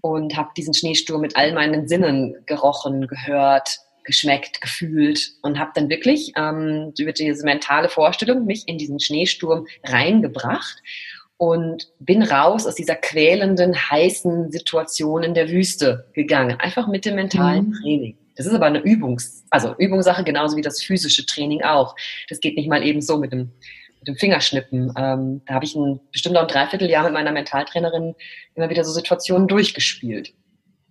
und 0.00 0.34
habe 0.34 0.48
diesen 0.56 0.72
Schneesturm 0.72 1.20
mit 1.20 1.36
all 1.36 1.52
meinen 1.52 1.86
Sinnen 1.86 2.36
gerochen, 2.46 3.06
gehört, 3.06 3.80
geschmeckt, 4.04 4.62
gefühlt 4.62 5.32
und 5.42 5.58
habe 5.58 5.72
dann 5.74 5.90
wirklich 5.90 6.32
ähm, 6.38 6.94
über 6.98 7.12
diese 7.12 7.44
mentale 7.44 7.90
Vorstellung 7.90 8.46
mich 8.46 8.66
in 8.66 8.78
diesen 8.78 8.98
Schneesturm 8.98 9.66
reingebracht 9.84 10.78
und 11.36 11.92
bin 11.98 12.22
raus 12.22 12.66
aus 12.66 12.76
dieser 12.76 12.94
quälenden, 12.94 13.74
heißen 13.74 14.50
Situation 14.50 15.22
in 15.22 15.34
der 15.34 15.50
Wüste 15.50 16.06
gegangen. 16.14 16.58
Einfach 16.60 16.88
mit 16.88 17.04
dem 17.04 17.16
mentalen 17.16 17.66
mhm. 17.66 17.74
Training. 17.82 18.19
Das 18.36 18.46
ist 18.46 18.54
aber 18.54 18.66
eine 18.66 18.80
Übungs-, 18.80 19.44
also 19.50 19.74
Übungssache, 19.78 20.24
genauso 20.24 20.56
wie 20.56 20.62
das 20.62 20.82
physische 20.82 21.26
Training 21.26 21.62
auch. 21.62 21.94
Das 22.28 22.40
geht 22.40 22.56
nicht 22.56 22.68
mal 22.68 22.84
eben 22.84 23.00
so 23.00 23.18
mit 23.18 23.32
dem, 23.32 23.50
mit 23.98 24.08
dem 24.08 24.16
Fingerschnippen. 24.16 24.92
Ähm, 24.96 25.42
da 25.46 25.54
habe 25.54 25.64
ich 25.64 25.74
ein, 25.74 26.00
bestimmt 26.12 26.36
auch 26.36 26.42
ein 26.42 26.48
Dreivierteljahr 26.48 27.04
mit 27.04 27.12
meiner 27.12 27.32
Mentaltrainerin 27.32 28.14
immer 28.54 28.70
wieder 28.70 28.84
so 28.84 28.92
Situationen 28.92 29.48
durchgespielt. 29.48 30.32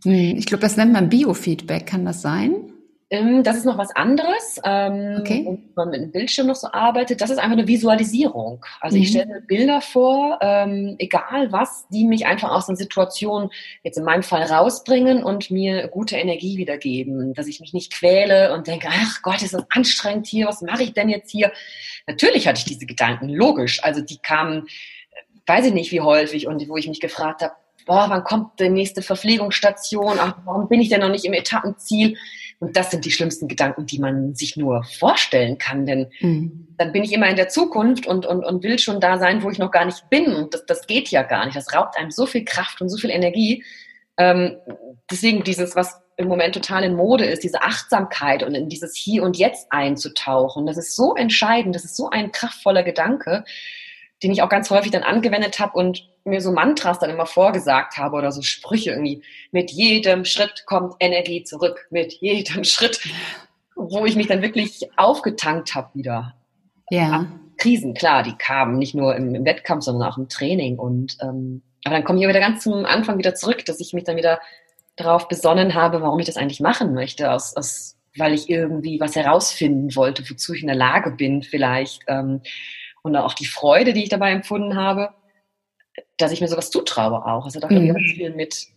Hm, 0.04 0.38
ich 0.38 0.46
glaube, 0.46 0.62
das 0.62 0.78
nennt 0.78 0.94
man 0.94 1.10
Biofeedback. 1.10 1.88
Kann 1.88 2.06
das 2.06 2.22
sein? 2.22 2.69
Ähm, 3.12 3.44
das 3.44 3.58
ist 3.58 3.66
noch 3.66 3.78
was 3.78 3.96
anderes. 3.96 4.60
Ähm, 4.64 5.18
okay. 5.20 5.44
Und 5.46 5.76
man 5.76 5.90
mit 5.90 6.02
dem 6.02 6.12
Bildschirm 6.12 6.48
noch 6.48 6.56
so 6.56 6.68
arbeitet. 6.72 7.22
Das 7.22 7.32
ist 7.32 7.40
einfach 7.40 7.58
eine 7.58 7.68
Visualisierung. 7.68 8.64
Also 8.82 8.98
mhm. 8.98 9.04
ich 9.04 9.10
stelle 9.10 9.26
mir 9.26 9.42
Bilder 9.42 9.82
vor, 9.82 10.38
ähm, 10.42 10.96
egal 11.00 11.52
was, 11.52 11.88
die 11.90 12.06
mich 12.06 12.28
einfach 12.28 12.52
aus 12.52 12.70
einer 12.70 12.78
Situation, 12.78 13.50
jetzt 13.84 13.98
in 13.98 14.04
meinem 14.04 14.22
Fall 14.22 14.44
rausbringen 14.44 15.24
und 15.24 15.50
mir 15.50 15.88
gute 15.88 16.18
Energie 16.18 16.58
wiedergeben. 16.58 17.34
Dass 17.34 17.48
ich 17.48 17.60
mich 17.60 17.74
nicht 17.74 17.94
quäle 17.94 18.54
und 18.54 18.68
denke, 18.68 18.90
ach 18.92 19.22
Gott, 19.24 19.42
ist 19.42 19.56
das 19.56 19.66
anstrengend 19.72 20.28
hier, 20.28 20.48
was 20.48 20.62
mache 20.62 20.84
ich 20.84 20.94
denn 20.94 21.10
jetzt 21.10 21.32
hier? 21.32 21.52
Natürlich 22.06 22.48
hatte 22.48 22.60
ich 22.60 22.66
diese 22.66 22.86
Gedanken, 22.86 23.30
logisch. 23.30 23.84
Also 23.84 24.02
die 24.02 24.20
kamen, 24.20 24.68
weiß 25.48 25.66
ich 25.66 25.74
nicht 25.74 25.92
wie 25.92 26.02
häufig 26.02 26.46
und 26.46 26.68
wo 26.70 26.78
ich 26.78 26.88
mich 26.88 27.00
gefragt 27.00 27.42
habe, 27.42 27.54
boah, 27.88 28.06
wann 28.08 28.24
kommt 28.24 28.60
die 28.60 28.70
nächste 28.70 29.02
Verpflegungsstation? 29.02 30.18
Ach, 30.20 30.38
warum 30.46 30.70
bin 30.70 30.80
ich 30.80 30.90
denn 30.90 31.02
noch 31.02 31.10
nicht 31.10 31.26
im 31.26 31.34
Etappenziel? 31.34 32.18
Und 32.60 32.76
das 32.76 32.92
sind 32.92 33.06
die 33.06 33.12
schlimmsten 33.12 33.48
Gedanken, 33.48 33.86
die 33.86 34.00
man 34.00 34.36
sich 34.36 34.58
nur 34.58 34.84
vorstellen 34.84 35.58
kann, 35.58 35.86
denn 35.86 36.12
mhm. 36.20 36.68
dann 36.78 36.92
bin 36.92 37.04
ich 37.04 37.14
immer 37.14 37.30
in 37.30 37.38
der 37.38 37.48
Zukunft 37.48 38.06
und, 38.06 38.26
und, 38.26 38.44
und 38.44 38.64
will 38.64 38.78
schon 38.80 39.00
da 39.00 39.18
sein, 39.18 39.44
wo 39.44 39.50
ich 39.50 39.60
noch 39.60 39.72
gar 39.72 39.86
nicht 39.86 40.10
bin. 40.10 40.34
Und 40.34 40.54
das, 40.54 40.66
das 40.66 40.86
geht 40.86 41.08
ja 41.10 41.24
gar 41.24 41.46
nicht. 41.46 41.56
Das 41.56 41.74
raubt 41.74 41.98
einem 41.98 42.12
so 42.12 42.26
viel 42.26 42.44
Kraft 42.44 42.82
und 42.82 42.90
so 42.90 42.98
viel 42.98 43.12
Energie. 43.12 43.64
Ähm, 44.18 44.58
deswegen 45.10 45.44
dieses, 45.46 45.78
was 45.78 46.02
im 46.18 46.28
Moment 46.28 46.54
total 46.54 46.84
in 46.84 46.96
Mode 46.98 47.24
ist, 47.24 47.46
diese 47.46 47.62
Achtsamkeit 47.62 48.44
und 48.44 48.54
in 48.54 48.68
dieses 48.68 48.94
Hier 48.94 49.24
und 49.24 49.38
Jetzt 49.38 49.68
einzutauchen. 49.70 50.66
Das 50.66 50.78
ist 50.78 50.98
so 50.98 51.16
entscheidend, 51.16 51.74
das 51.76 51.86
ist 51.86 51.96
so 51.96 52.10
ein 52.10 52.34
kraftvoller 52.34 52.84
Gedanke, 52.84 53.46
den 54.22 54.32
ich 54.32 54.42
auch 54.42 54.50
ganz 54.50 54.70
häufig 54.70 54.92
dann 54.92 55.04
angewendet 55.04 55.60
habe 55.60 55.78
und 55.78 56.09
mir 56.30 56.42
so 56.42 56.52
Mantras 56.52 57.00
dann 57.00 57.10
immer 57.10 57.26
vorgesagt 57.26 57.98
habe 57.98 58.18
oder 58.18 58.32
so 58.32 58.42
Sprüche 58.42 58.92
irgendwie. 58.92 59.24
Mit 59.52 59.72
jedem 59.72 60.26
Schritt 60.26 60.66
kommt 60.66 60.96
Energie 61.00 61.44
zurück, 61.44 61.88
mit 61.90 62.14
jedem 62.14 62.64
Schritt, 62.64 63.02
wo 63.76 64.06
ich 64.06 64.16
mich 64.16 64.28
dann 64.28 64.42
wirklich 64.42 64.90
aufgetankt 64.98 65.76
habe 65.76 65.90
wieder. 65.94 66.36
Ja. 66.90 67.26
Krisen, 67.58 67.94
klar, 67.94 68.24
die 68.24 68.36
kamen 68.36 68.78
nicht 68.78 68.96
nur 68.96 69.16
im, 69.16 69.36
im, 69.36 69.46
Wettkampf, 69.46 69.84
sondern 69.84 70.10
auch 70.10 70.18
im 70.18 70.30
Training. 70.30 70.80
Und 70.80 71.18
ähm, 71.22 71.62
aber 71.84 71.96
dann 71.96 72.04
komme 72.04 72.20
ich 72.20 72.28
wieder 72.28 72.40
ganz 72.40 72.64
zum 72.64 72.86
Anfang 72.86 73.18
wieder 73.18 73.36
zurück, 73.36 73.66
dass 73.66 73.80
ich 73.80 73.94
mich 73.94 74.04
dann 74.06 74.18
wieder 74.18 74.40
darauf 74.96 75.28
besonnen 75.28 75.76
habe, 75.76 76.02
warum 76.02 76.20
ich 76.20 76.26
das 76.26 76.38
eigentlich 76.38 76.60
machen 76.60 76.94
möchte, 76.94 77.32
aus, 77.32 77.56
aus 77.56 77.98
weil 78.18 78.34
ich 78.34 78.50
irgendwie 78.50 79.00
was 79.00 79.16
herausfinden 79.16 79.96
wollte, 79.96 80.30
wozu 80.30 80.54
ich 80.54 80.62
in 80.62 80.68
der 80.68 80.76
Lage 80.76 81.12
bin, 81.12 81.44
vielleicht. 81.44 82.04
Ähm, 82.08 82.42
und 83.02 83.16
auch 83.16 83.34
die 83.34 83.46
Freude, 83.46 83.94
die 83.94 84.04
ich 84.04 84.10
dabei 84.10 84.32
empfunden 84.32 84.76
habe, 84.76 85.14
dass 86.18 86.32
ich 86.32 86.42
mir 86.42 86.48
sowas 86.48 86.72
zutraue 86.72 87.26
auch. 87.26 87.46
Also 87.46 87.60
da 87.60 87.70
hat 87.70 87.78
mhm. 87.78 87.94
ganz 87.94 88.12
viel 88.12 88.34
mit, 88.34 88.68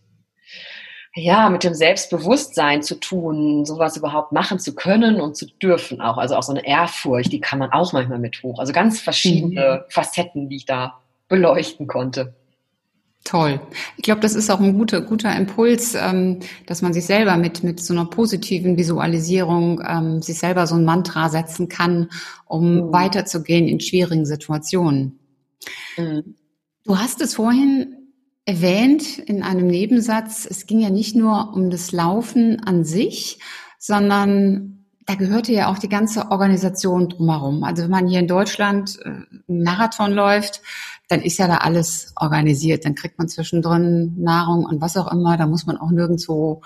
ja, 1.15 1.51
mit 1.51 1.65
dem 1.65 1.75
Selbstbewusstsein 1.75 2.83
zu 2.83 2.97
tun, 2.97 3.65
sowas 3.65 3.97
überhaupt 3.97 4.33
machen 4.33 4.59
zu 4.59 4.75
können 4.75 5.21
und 5.21 5.37
zu 5.37 5.47
dürfen 5.47 6.01
auch. 6.01 6.19
Also 6.19 6.37
auch 6.37 6.43
so 6.43 6.53
eine 6.53 6.67
Ehrfurcht, 6.67 7.33
die 7.33 7.41
kann 7.41 7.59
man 7.59 7.73
auch 7.73 7.93
manchmal 7.93 8.19
mit 8.19 8.43
hoch. 8.43 8.59
Also 8.59 8.73
ganz 8.73 9.01
verschiedene 9.01 9.85
mhm. 9.85 9.91
Facetten, 9.91 10.49
die 10.49 10.57
ich 10.57 10.67
da 10.67 10.99
beleuchten 11.29 11.87
konnte. 11.87 12.35
Toll. 13.25 13.61
Ich 13.97 14.03
glaube, 14.03 14.21
das 14.21 14.35
ist 14.35 14.51
auch 14.51 14.59
ein 14.59 14.77
guter, 14.77 15.01
guter 15.01 15.35
Impuls, 15.37 15.95
ähm, 15.95 16.41
dass 16.67 16.83
man 16.83 16.93
sich 16.93 17.07
selber 17.07 17.37
mit, 17.37 17.63
mit 17.63 17.79
so 17.79 17.95
einer 17.95 18.05
positiven 18.07 18.77
Visualisierung 18.77 19.81
ähm, 19.87 20.23
sich 20.23 20.39
selber 20.39 20.67
so 20.67 20.75
ein 20.75 20.85
Mantra 20.85 21.29
setzen 21.29 21.69
kann, 21.69 22.11
um 22.47 22.89
mhm. 22.89 22.93
weiterzugehen 22.93 23.69
in 23.69 23.79
schwierigen 23.79 24.27
Situationen. 24.27 25.21
Mhm. 25.97 26.35
Du 26.85 26.99
hast 26.99 27.21
es 27.21 27.35
vorhin 27.35 27.97
erwähnt 28.45 29.19
in 29.19 29.43
einem 29.43 29.69
Nebensatz, 29.69 30.47
es 30.51 30.67
ging 30.67 30.81
ja 30.81 30.91
nicht 30.91 31.15
nur 31.15 31.53
um 31.55 31.71
das 31.71 31.93
Laufen 31.93 32.61
an 32.61 32.85
sich, 32.85 33.39
sondern 33.79 34.87
da 35.07 35.15
gehörte 35.15 35.53
ja 35.53 35.69
auch 35.69 35.79
die 35.79 35.89
ganze 35.89 36.31
Organisation 36.31 37.09
drumherum. 37.09 37.65
Also 37.65 37.85
wenn 37.85 37.91
man 37.91 38.07
hier 38.07 38.21
in 38.21 38.29
Deutschland 38.29 38.99
äh, 39.03 39.09
einen 39.49 39.63
Marathon 39.63 40.13
läuft, 40.13 40.61
dann 41.09 41.21
ist 41.21 41.39
ja 41.39 41.47
da 41.47 41.59
alles 41.59 42.13
organisiert. 42.17 42.85
Dann 42.85 42.95
kriegt 42.95 43.19
man 43.19 43.29
zwischendrin 43.29 44.15
Nahrung 44.19 44.65
und 44.65 44.81
was 44.81 44.97
auch 44.97 45.11
immer. 45.13 45.37
Da 45.37 45.47
muss 45.47 45.67
man 45.67 45.77
auch 45.77 45.91
nirgendwo, 45.91 46.63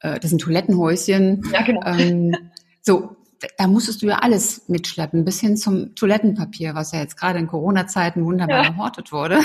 äh, 0.00 0.18
das 0.18 0.30
sind 0.30 0.40
Toilettenhäuschen. 0.40 1.42
Ja, 1.52 1.62
genau. 1.62 1.86
Ähm, 1.86 2.36
so, 2.82 3.15
da 3.56 3.66
musstest 3.66 4.02
du 4.02 4.06
ja 4.06 4.18
alles 4.18 4.68
mitschleppen, 4.68 5.24
bis 5.24 5.40
hin 5.40 5.56
zum 5.56 5.94
Toilettenpapier, 5.94 6.74
was 6.74 6.92
ja 6.92 7.00
jetzt 7.00 7.16
gerade 7.16 7.38
in 7.38 7.46
Corona-Zeiten 7.46 8.24
wunderbar 8.24 8.64
ja. 8.64 8.70
gehortet 8.70 9.12
wurde. 9.12 9.40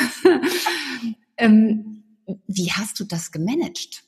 ähm, 1.38 2.04
wie 2.48 2.72
hast 2.72 3.00
du 3.00 3.04
das 3.04 3.32
gemanagt? 3.32 4.04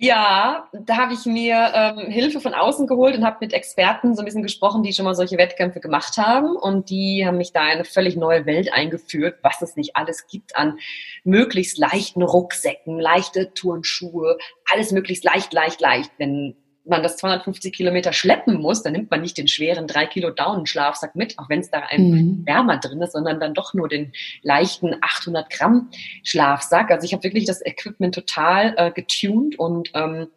Ja, 0.00 0.68
da 0.72 0.96
habe 0.96 1.12
ich 1.12 1.26
mir 1.26 1.72
ähm, 1.74 1.98
Hilfe 2.08 2.40
von 2.40 2.54
außen 2.54 2.86
geholt 2.86 3.16
und 3.16 3.24
habe 3.24 3.38
mit 3.40 3.52
Experten 3.52 4.14
so 4.14 4.22
ein 4.22 4.26
bisschen 4.26 4.44
gesprochen, 4.44 4.84
die 4.84 4.92
schon 4.92 5.04
mal 5.04 5.16
solche 5.16 5.38
Wettkämpfe 5.38 5.80
gemacht 5.80 6.18
haben. 6.18 6.54
Und 6.54 6.88
die 6.88 7.26
haben 7.26 7.36
mich 7.36 7.52
da 7.52 7.64
in 7.64 7.78
eine 7.78 7.84
völlig 7.84 8.14
neue 8.14 8.46
Welt 8.46 8.72
eingeführt, 8.72 9.40
was 9.42 9.60
es 9.60 9.74
nicht 9.74 9.96
alles 9.96 10.28
gibt 10.28 10.54
an 10.54 10.78
möglichst 11.24 11.78
leichten 11.78 12.22
Rucksäcken, 12.22 13.00
leichte 13.00 13.52
Turnschuhe, 13.54 14.38
alles 14.72 14.92
möglichst 14.92 15.24
leicht, 15.24 15.52
leicht, 15.52 15.80
leicht. 15.80 16.12
Denn 16.20 16.54
man 16.88 17.02
das 17.02 17.16
250 17.16 17.72
Kilometer 17.72 18.12
schleppen 18.12 18.60
muss, 18.60 18.82
dann 18.82 18.92
nimmt 18.92 19.10
man 19.10 19.20
nicht 19.20 19.38
den 19.38 19.48
schweren 19.48 19.86
3 19.86 20.06
Kilo 20.06 20.30
Daunenschlafsack 20.30 21.14
mit, 21.14 21.38
auch 21.38 21.48
wenn 21.48 21.60
es 21.60 21.70
da 21.70 21.80
ein 21.88 22.10
mhm. 22.10 22.46
Wärmer 22.46 22.78
drin 22.78 23.02
ist, 23.02 23.12
sondern 23.12 23.40
dann 23.40 23.54
doch 23.54 23.74
nur 23.74 23.88
den 23.88 24.12
leichten 24.42 24.96
800 25.00 25.50
Gramm 25.50 25.90
Schlafsack. 26.24 26.90
Also 26.90 27.04
ich 27.04 27.12
habe 27.12 27.24
wirklich 27.24 27.44
das 27.44 27.64
Equipment 27.64 28.14
total 28.14 28.74
äh, 28.76 28.90
getuned 28.90 29.58
und 29.58 29.90
ähm, 29.94 30.28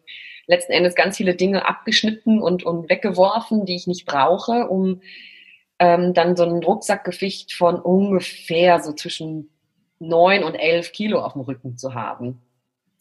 letzten 0.46 0.72
Endes 0.72 0.94
ganz 0.94 1.16
viele 1.16 1.34
Dinge 1.34 1.68
abgeschnitten 1.68 2.40
und, 2.40 2.64
und 2.64 2.90
weggeworfen, 2.90 3.64
die 3.64 3.76
ich 3.76 3.86
nicht 3.86 4.06
brauche, 4.06 4.68
um 4.68 5.00
ähm, 5.78 6.14
dann 6.14 6.36
so 6.36 6.44
ein 6.44 6.62
Rucksackgewicht 6.62 7.52
von 7.52 7.76
ungefähr 7.76 8.80
so 8.80 8.92
zwischen 8.92 9.50
9 9.98 10.44
und 10.44 10.54
11 10.54 10.92
Kilo 10.92 11.20
auf 11.20 11.32
dem 11.32 11.42
Rücken 11.42 11.76
zu 11.76 11.94
haben. 11.94 12.40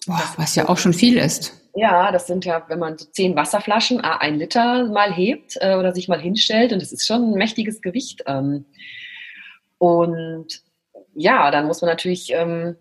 Boah, 0.08 0.24
was 0.38 0.56
ja 0.56 0.68
auch 0.68 0.78
schon 0.78 0.94
viel 0.94 1.18
ist. 1.18 1.54
Ja, 1.76 2.12
das 2.12 2.28
sind 2.28 2.44
ja, 2.44 2.66
wenn 2.68 2.80
man 2.80 2.98
so 2.98 3.06
zehn 3.06 3.36
Wasserflaschen, 3.36 4.04
a 4.04 4.18
ein 4.18 4.36
Liter 4.36 4.86
mal 4.88 5.14
hebt 5.14 5.58
äh, 5.62 5.76
oder 5.76 5.94
sich 5.94 6.08
mal 6.08 6.20
hinstellt, 6.20 6.74
und 6.74 6.82
das 6.82 6.92
ist 6.92 7.08
schon 7.08 7.32
ein 7.32 7.38
mächtiges 7.38 7.82
Gewicht. 7.82 8.24
Ähm. 8.28 8.66
Und 9.78 10.62
ja, 11.14 11.50
dann 11.52 11.68
muss 11.68 11.82
man 11.82 11.90
natürlich 11.90 12.32
ähm, 12.34 12.76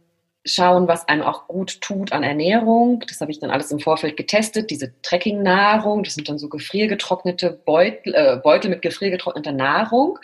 schauen, 0.44 0.88
was 0.88 1.06
einem 1.09 1.22
auch 1.22 1.46
gut 1.46 1.80
tut 1.80 2.12
an 2.12 2.22
Ernährung. 2.22 3.04
Das 3.09 3.20
habe 3.20 3.30
ich 3.30 3.38
dann 3.38 3.50
alles 3.50 3.70
im 3.70 3.80
Vorfeld 3.80 4.16
getestet. 4.16 4.70
Diese 4.70 4.92
Trekking-Nahrung, 5.02 6.02
das 6.02 6.14
sind 6.14 6.28
dann 6.28 6.38
so 6.38 6.48
gefriergetrocknete 6.48 7.61
Beutel, 7.64 8.14
äh, 8.14 8.37
Beutel 8.42 8.70
mit 8.70 8.83
gefriergetrockneter 8.83 9.52
Nahrung. 9.52 10.18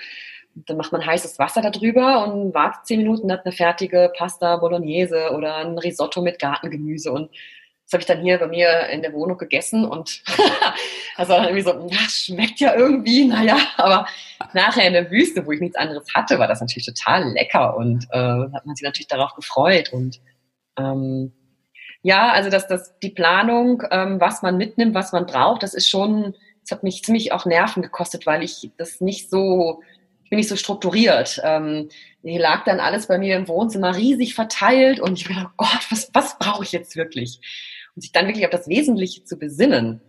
Dann 0.64 0.78
macht 0.78 0.92
man 0.92 1.04
heißes 1.04 1.38
Wasser 1.38 1.60
darüber 1.60 2.26
und 2.26 2.54
wartet 2.54 2.86
zehn 2.86 2.98
Minuten, 2.98 3.30
hat 3.30 3.44
eine 3.44 3.52
fertige 3.52 4.10
Pasta 4.16 4.56
Bolognese 4.56 5.30
oder 5.34 5.56
ein 5.56 5.78
Risotto 5.78 6.22
mit 6.22 6.38
Gartengemüse. 6.38 7.12
Und 7.12 7.30
das 7.84 7.92
habe 7.92 8.00
ich 8.00 8.06
dann 8.06 8.22
hier 8.22 8.38
bei 8.38 8.48
mir 8.48 8.88
in 8.88 9.02
der 9.02 9.12
Wohnung 9.12 9.38
gegessen 9.38 9.84
und 9.84 10.22
war 11.16 11.26
dann 11.26 11.44
irgendwie 11.44 11.62
so, 11.62 11.70
ja, 11.88 12.08
schmeckt 12.08 12.58
ja 12.58 12.74
irgendwie, 12.74 13.26
naja, 13.26 13.58
aber 13.76 14.06
nachher 14.54 14.88
in 14.88 14.94
der 14.94 15.10
Wüste, 15.10 15.46
wo 15.46 15.52
ich 15.52 15.60
nichts 15.60 15.76
anderes 15.76 16.06
hatte, 16.12 16.38
war 16.38 16.48
das 16.48 16.60
natürlich 16.60 16.86
total 16.86 17.30
lecker 17.32 17.76
und 17.76 18.06
äh, 18.10 18.18
hat 18.18 18.66
man 18.66 18.74
sich 18.74 18.84
natürlich 18.84 19.06
darauf 19.06 19.34
gefreut. 19.34 19.92
Und 19.92 20.20
ähm, 20.76 21.32
ja, 22.02 22.32
also 22.32 22.50
dass 22.50 22.66
das 22.66 22.98
die 22.98 23.10
Planung, 23.10 23.84
ähm, 23.90 24.20
was 24.20 24.42
man 24.42 24.56
mitnimmt, 24.56 24.94
was 24.94 25.12
man 25.12 25.26
braucht, 25.26 25.62
das 25.62 25.74
ist 25.74 25.88
schon, 25.88 26.34
das 26.62 26.72
hat 26.72 26.82
mich 26.82 27.04
ziemlich 27.04 27.30
auch 27.30 27.46
Nerven 27.46 27.82
gekostet, 27.82 28.26
weil 28.26 28.42
ich 28.42 28.72
das 28.78 29.00
nicht 29.00 29.30
so, 29.30 29.82
ich 30.26 30.30
bin 30.30 30.38
nicht 30.38 30.48
so 30.48 30.56
strukturiert. 30.56 31.40
Ähm, 31.44 31.88
hier 32.22 32.40
lag 32.40 32.64
dann 32.64 32.80
alles 32.80 33.06
bei 33.06 33.16
mir 33.16 33.36
im 33.36 33.48
Wohnzimmer 33.48 33.96
riesig 33.96 34.34
verteilt 34.34 35.00
und 35.00 35.18
ich 35.18 35.28
dachte, 35.28 35.46
oh 35.46 35.54
Gott, 35.56 35.86
was, 35.90 36.10
was 36.12 36.38
brauche 36.38 36.64
ich 36.64 36.72
jetzt 36.72 36.96
wirklich? 36.96 37.40
und 37.96 38.02
sich 38.02 38.12
dann 38.12 38.26
wirklich 38.26 38.44
auf 38.44 38.50
das 38.50 38.68
Wesentliche 38.68 39.24
zu 39.24 39.38
besinnen, 39.38 40.00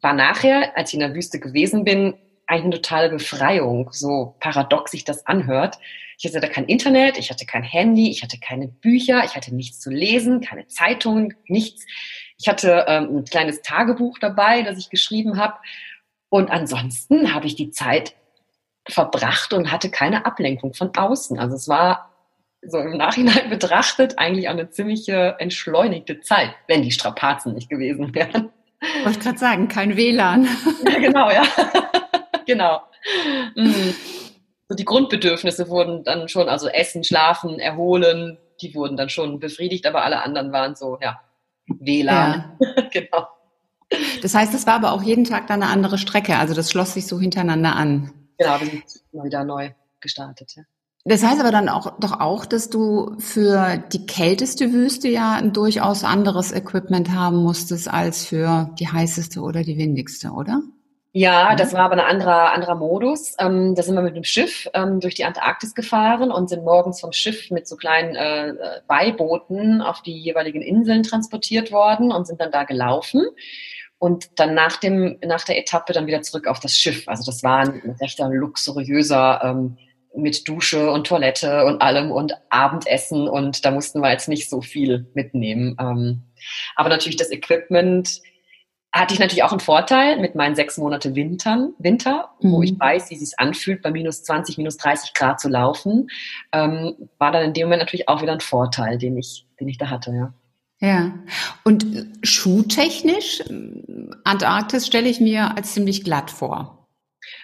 war 0.00 0.14
nachher, 0.14 0.76
als 0.76 0.90
ich 0.90 0.94
in 0.94 1.00
der 1.00 1.14
Wüste 1.14 1.40
gewesen 1.40 1.84
bin, 1.84 2.14
eigentlich 2.46 2.64
eine 2.64 2.74
totale 2.76 3.10
Befreiung, 3.10 3.90
so 3.92 4.36
paradox 4.40 4.92
sich 4.92 5.04
das 5.04 5.26
anhört. 5.26 5.78
Ich 6.18 6.34
hatte 6.34 6.48
kein 6.48 6.66
Internet, 6.66 7.18
ich 7.18 7.30
hatte 7.30 7.46
kein 7.46 7.64
Handy, 7.64 8.10
ich 8.10 8.22
hatte 8.22 8.38
keine 8.38 8.68
Bücher, 8.68 9.24
ich 9.24 9.34
hatte 9.34 9.54
nichts 9.54 9.80
zu 9.80 9.90
lesen, 9.90 10.40
keine 10.40 10.68
Zeitungen, 10.68 11.34
nichts. 11.46 11.84
Ich 12.38 12.48
hatte 12.48 12.84
ähm, 12.88 13.16
ein 13.16 13.24
kleines 13.24 13.62
Tagebuch 13.62 14.18
dabei, 14.20 14.62
das 14.62 14.78
ich 14.78 14.88
geschrieben 14.88 15.36
habe. 15.36 15.54
Und 16.28 16.50
ansonsten 16.50 17.34
habe 17.34 17.46
ich 17.46 17.56
die 17.56 17.70
Zeit 17.70 18.14
verbracht 18.88 19.52
und 19.52 19.70
hatte 19.70 19.90
keine 19.90 20.26
Ablenkung 20.26 20.74
von 20.74 20.94
außen. 20.94 21.38
Also 21.38 21.56
es 21.56 21.68
war 21.68 22.10
so 22.62 22.78
im 22.78 22.96
Nachhinein 22.96 23.50
betrachtet 23.50 24.18
eigentlich 24.18 24.48
eine 24.48 24.70
ziemliche 24.70 25.36
entschleunigte 25.38 26.20
Zeit, 26.20 26.54
wenn 26.68 26.82
die 26.82 26.92
Strapazen 26.92 27.54
nicht 27.54 27.68
gewesen 27.68 28.14
wären. 28.14 28.50
Wollte 29.04 29.20
gerade 29.20 29.38
sagen, 29.38 29.68
kein 29.68 29.96
WLAN. 29.96 30.48
Ja, 30.88 30.98
genau, 30.98 31.30
ja. 31.30 31.42
genau. 32.46 32.82
Mhm. 33.54 33.94
So 34.68 34.74
die 34.74 34.84
Grundbedürfnisse 34.84 35.68
wurden 35.68 36.02
dann 36.04 36.28
schon, 36.28 36.48
also 36.48 36.68
Essen, 36.68 37.04
Schlafen, 37.04 37.58
Erholen, 37.58 38.38
die 38.60 38.74
wurden 38.74 38.96
dann 38.96 39.08
schon 39.08 39.38
befriedigt, 39.38 39.86
aber 39.86 40.04
alle 40.04 40.22
anderen 40.22 40.52
waren 40.52 40.74
so, 40.74 40.98
ja, 41.00 41.20
WLAN. 41.66 42.58
Ja. 42.58 42.82
genau. 42.92 43.26
Das 44.22 44.34
heißt, 44.34 44.54
es 44.54 44.66
war 44.66 44.74
aber 44.74 44.92
auch 44.92 45.02
jeden 45.02 45.24
Tag 45.24 45.46
dann 45.46 45.62
eine 45.62 45.70
andere 45.70 45.98
Strecke, 45.98 46.36
also 46.36 46.54
das 46.54 46.70
schloss 46.70 46.94
sich 46.94 47.06
so 47.06 47.20
hintereinander 47.20 47.76
an. 47.76 48.12
Genau, 48.42 48.60
wir 48.60 48.66
sind 48.66 49.02
mal 49.12 49.24
wieder 49.24 49.44
neu 49.44 49.70
gestartet, 50.00 50.54
ja. 50.56 50.62
Das 51.04 51.24
heißt 51.24 51.40
aber 51.40 51.50
dann 51.50 51.68
auch, 51.68 51.98
doch 51.98 52.20
auch, 52.20 52.46
dass 52.46 52.70
du 52.70 53.16
für 53.18 53.82
die 53.92 54.06
kälteste 54.06 54.72
Wüste 54.72 55.08
ja 55.08 55.32
ein 55.32 55.52
durchaus 55.52 56.04
anderes 56.04 56.52
Equipment 56.52 57.10
haben 57.12 57.42
musstest 57.42 57.92
als 57.92 58.24
für 58.24 58.70
die 58.78 58.86
heißeste 58.86 59.40
oder 59.40 59.64
die 59.64 59.76
windigste, 59.76 60.30
oder? 60.30 60.62
Ja, 61.14 61.56
das 61.56 61.74
war 61.74 61.80
aber 61.80 61.94
ein 61.94 62.00
anderer, 62.00 62.52
anderer 62.52 62.76
Modus. 62.76 63.34
Ähm, 63.38 63.74
da 63.74 63.82
sind 63.82 63.96
wir 63.96 64.02
mit 64.02 64.16
dem 64.16 64.24
Schiff 64.24 64.66
ähm, 64.72 64.98
durch 65.00 65.14
die 65.14 65.24
Antarktis 65.24 65.74
gefahren 65.74 66.30
und 66.30 66.48
sind 66.48 66.64
morgens 66.64 67.00
vom 67.00 67.12
Schiff 67.12 67.50
mit 67.50 67.68
so 67.68 67.76
kleinen 67.76 68.14
äh, 68.14 68.54
Beibooten 68.86 69.82
auf 69.82 70.00
die 70.00 70.16
jeweiligen 70.16 70.62
Inseln 70.62 71.02
transportiert 71.02 71.70
worden 71.70 72.12
und 72.12 72.26
sind 72.26 72.40
dann 72.40 72.50
da 72.50 72.64
gelaufen. 72.64 73.26
Und 74.02 74.40
dann 74.40 74.54
nach, 74.54 74.78
dem, 74.78 75.16
nach 75.24 75.44
der 75.44 75.56
Etappe 75.56 75.92
dann 75.92 76.08
wieder 76.08 76.22
zurück 76.22 76.48
auf 76.48 76.58
das 76.58 76.76
Schiff. 76.76 77.06
Also 77.06 77.22
das 77.24 77.44
war 77.44 77.60
ein 77.60 77.96
recht 78.00 78.18
luxuriöser 78.18 79.40
ähm, 79.44 79.78
mit 80.12 80.48
Dusche 80.48 80.90
und 80.90 81.06
Toilette 81.06 81.64
und 81.64 81.80
allem 81.80 82.10
und 82.10 82.34
Abendessen 82.50 83.28
und 83.28 83.64
da 83.64 83.70
mussten 83.70 84.00
wir 84.00 84.10
jetzt 84.10 84.28
nicht 84.28 84.50
so 84.50 84.60
viel 84.60 85.08
mitnehmen. 85.14 85.76
Ähm, 85.78 86.24
aber 86.74 86.88
natürlich 86.88 87.14
das 87.14 87.30
Equipment 87.30 88.20
hatte 88.90 89.14
ich 89.14 89.20
natürlich 89.20 89.44
auch 89.44 89.52
einen 89.52 89.60
Vorteil 89.60 90.18
mit 90.18 90.34
meinen 90.34 90.56
sechs 90.56 90.78
Monate 90.78 91.14
Wintern, 91.14 91.72
Winter, 91.78 92.30
mhm. 92.40 92.52
wo 92.54 92.62
ich 92.64 92.76
weiß, 92.76 93.08
wie 93.10 93.14
es 93.14 93.20
sich 93.20 93.38
anfühlt, 93.38 93.82
bei 93.82 93.92
minus 93.92 94.24
20, 94.24 94.58
minus 94.58 94.78
30 94.78 95.14
Grad 95.14 95.38
zu 95.38 95.48
laufen, 95.48 96.08
ähm, 96.50 96.96
war 97.18 97.30
dann 97.30 97.44
in 97.44 97.52
dem 97.52 97.66
Moment 97.68 97.82
natürlich 97.82 98.08
auch 98.08 98.20
wieder 98.20 98.32
ein 98.32 98.40
Vorteil, 98.40 98.98
den 98.98 99.16
ich, 99.16 99.46
den 99.60 99.68
ich 99.68 99.78
da 99.78 99.90
hatte, 99.90 100.10
ja. 100.10 100.34
Ja. 100.80 101.14
Schuhtechnisch, 102.32 103.42
Antarktis 104.24 104.86
stelle 104.86 105.08
ich 105.08 105.20
mir 105.20 105.56
als 105.56 105.74
ziemlich 105.74 106.04
glatt 106.04 106.30
vor. 106.30 106.88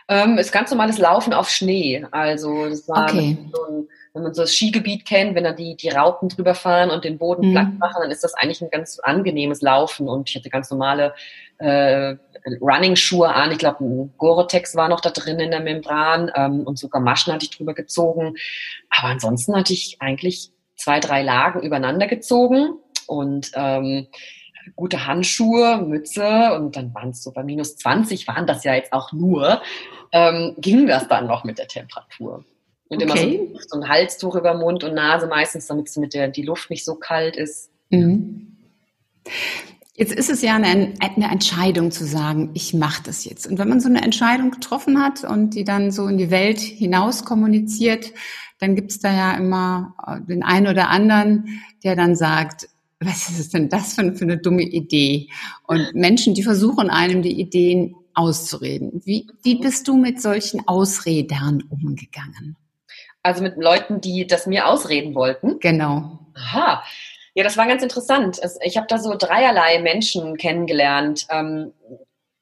Ähm, 0.08 0.38
ist 0.38 0.52
ganz 0.52 0.70
normales 0.70 0.98
Laufen 0.98 1.32
auf 1.32 1.50
Schnee. 1.50 2.04
Also 2.10 2.68
das 2.68 2.88
war 2.88 3.04
okay. 3.04 3.36
so 3.52 3.64
ein, 3.64 3.88
wenn 4.14 4.22
man 4.22 4.34
so 4.34 4.42
das 4.42 4.54
Skigebiet 4.54 5.04
kennt, 5.04 5.34
wenn 5.34 5.44
da 5.44 5.52
die, 5.52 5.76
die 5.76 5.90
Raupen 5.90 6.30
drüber 6.30 6.54
fahren 6.54 6.90
und 6.90 7.04
den 7.04 7.18
Boden 7.18 7.48
mhm. 7.48 7.52
platt 7.52 7.78
machen, 7.78 7.96
dann 8.00 8.10
ist 8.10 8.24
das 8.24 8.34
eigentlich 8.34 8.62
ein 8.62 8.70
ganz 8.70 8.98
angenehmes 8.98 9.60
Laufen. 9.60 10.08
Und 10.08 10.28
ich 10.28 10.36
hatte 10.36 10.48
ganz 10.48 10.70
normale 10.70 11.14
äh, 11.58 12.16
Running-Schuhe 12.60 13.28
an. 13.28 13.52
Ich 13.52 13.58
glaube, 13.58 13.84
ein 13.84 14.14
Gore-Tex 14.16 14.74
war 14.74 14.88
noch 14.88 15.00
da 15.00 15.10
drin 15.10 15.40
in 15.40 15.50
der 15.50 15.60
Membran 15.60 16.30
ähm, 16.34 16.62
und 16.62 16.78
sogar 16.78 17.02
Maschen 17.02 17.32
hatte 17.32 17.44
ich 17.44 17.56
drüber 17.56 17.74
gezogen. 17.74 18.34
Aber 18.90 19.08
ansonsten 19.08 19.54
hatte 19.54 19.74
ich 19.74 19.98
eigentlich 20.00 20.50
zwei, 20.76 21.00
drei 21.00 21.22
Lagen 21.22 21.60
übereinander 21.60 22.06
gezogen 22.06 22.78
und 23.06 23.50
ähm, 23.54 24.06
gute 24.76 25.06
Handschuhe, 25.06 25.78
Mütze 25.86 26.54
und 26.54 26.76
dann 26.76 26.94
waren 26.94 27.10
es 27.10 27.22
so 27.22 27.32
bei 27.32 27.42
minus 27.42 27.76
20 27.76 28.26
waren 28.28 28.46
das 28.46 28.64
ja 28.64 28.74
jetzt 28.74 28.92
auch 28.92 29.12
nur, 29.12 29.60
ähm, 30.12 30.54
ging 30.58 30.86
das 30.86 31.08
dann 31.08 31.26
noch 31.26 31.44
mit 31.44 31.58
der 31.58 31.68
Temperatur. 31.68 32.44
Und 32.88 33.02
okay. 33.02 33.34
immer 33.36 33.58
so, 33.58 33.68
so, 33.68 33.80
ein 33.80 33.88
Halstuch 33.88 34.34
über 34.34 34.54
Mund 34.54 34.82
und 34.84 34.94
Nase 34.94 35.26
meistens, 35.26 35.66
damit 35.66 35.94
mit 35.96 36.14
der 36.14 36.28
die 36.28 36.42
Luft 36.42 36.70
nicht 36.70 36.84
so 36.84 36.94
kalt 36.94 37.36
ist. 37.36 37.70
Mhm. 37.90 38.56
Jetzt 39.94 40.12
ist 40.12 40.30
es 40.30 40.42
ja 40.42 40.54
eine, 40.54 40.94
eine 41.00 41.30
Entscheidung 41.30 41.90
zu 41.90 42.06
sagen, 42.06 42.50
ich 42.54 42.72
mache 42.72 43.02
das 43.02 43.24
jetzt. 43.24 43.46
Und 43.46 43.58
wenn 43.58 43.68
man 43.68 43.80
so 43.80 43.88
eine 43.88 44.00
Entscheidung 44.00 44.52
getroffen 44.52 45.02
hat 45.02 45.24
und 45.24 45.50
die 45.50 45.64
dann 45.64 45.90
so 45.90 46.06
in 46.06 46.18
die 46.18 46.30
Welt 46.30 46.60
hinaus 46.60 47.24
kommuniziert, 47.24 48.12
dann 48.60 48.76
gibt 48.76 48.92
es 48.92 49.00
da 49.00 49.12
ja 49.12 49.36
immer 49.36 49.94
äh, 50.06 50.20
den 50.26 50.42
einen 50.42 50.68
oder 50.68 50.88
anderen, 50.88 51.62
der 51.82 51.96
dann 51.96 52.14
sagt, 52.14 52.68
was 53.00 53.28
ist 53.30 53.54
denn 53.54 53.68
das 53.68 53.94
für, 53.94 54.12
für 54.14 54.24
eine 54.24 54.38
dumme 54.38 54.62
Idee? 54.62 55.28
Und 55.66 55.94
Menschen, 55.94 56.34
die 56.34 56.42
versuchen 56.42 56.90
einem 56.90 57.22
die 57.22 57.40
Ideen 57.40 57.94
auszureden. 58.14 59.00
Wie, 59.04 59.28
wie 59.42 59.56
bist 59.56 59.86
du 59.86 59.96
mit 59.96 60.20
solchen 60.20 60.66
Ausredern 60.66 61.62
umgegangen? 61.70 62.56
Also 63.22 63.42
mit 63.42 63.56
Leuten, 63.56 64.00
die 64.00 64.26
das 64.26 64.46
mir 64.46 64.66
ausreden 64.66 65.14
wollten? 65.14 65.60
Genau. 65.60 66.18
Aha. 66.34 66.82
Ja, 67.34 67.44
das 67.44 67.56
war 67.56 67.66
ganz 67.66 67.82
interessant. 67.82 68.40
Ich 68.62 68.76
habe 68.76 68.88
da 68.88 68.98
so 68.98 69.14
dreierlei 69.16 69.80
Menschen 69.80 70.36
kennengelernt. 70.36 71.26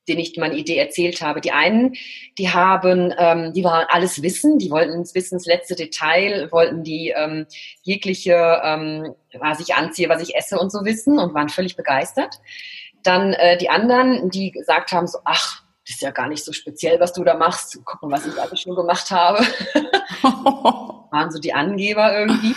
Ähm, 0.09 0.17
den 0.17 0.19
ich 0.19 0.37
meine 0.37 0.57
Idee 0.57 0.79
erzählt 0.79 1.21
habe. 1.21 1.41
Die 1.41 1.53
einen, 1.53 1.95
die 2.39 2.51
haben, 2.51 3.13
ähm, 3.19 3.53
die 3.53 3.65
waren 3.65 3.87
alles 3.89 4.23
wissen, 4.23 4.59
die 4.59 4.71
wollten 4.71 4.95
ins 4.95 5.15
Wissen 5.15 5.37
ins 5.37 5.47
letzte 5.47 5.75
Detail, 5.75 6.51
wollten 6.53 6.83
die 6.83 7.13
ähm, 7.17 7.47
jegliche, 7.83 8.61
ähm, 8.65 9.15
was 9.39 9.61
ich 9.61 9.75
anziehe, 9.75 10.09
was 10.09 10.23
ich 10.23 10.37
esse 10.37 10.59
und 10.59 10.71
so 10.71 10.85
wissen 10.85 11.19
und 11.19 11.35
waren 11.35 11.49
völlig 11.49 11.77
begeistert. 11.77 12.41
Dann 13.03 13.33
äh, 13.35 13.57
die 13.59 13.71
anderen, 13.71 14.31
die 14.31 14.51
gesagt 14.51 14.93
haben 14.93 15.07
so, 15.07 15.19
ach, 15.25 15.63
das 15.87 15.97
ist 15.97 16.03
ja 16.03 16.11
gar 16.11 16.29
nicht 16.29 16.45
so 16.45 16.53
speziell, 16.53 16.99
was 16.99 17.13
du 17.13 17.23
da 17.23 17.35
machst. 17.35 17.79
Guck 17.85 18.03
mal, 18.03 18.11
was 18.11 18.27
ich 18.27 18.41
alles 18.41 18.61
schon 18.61 18.75
gemacht 18.75 19.11
habe. 19.13 19.39
waren 20.23 21.31
so 21.31 21.39
die 21.39 21.55
Angeber 21.55 22.19
irgendwie. 22.19 22.57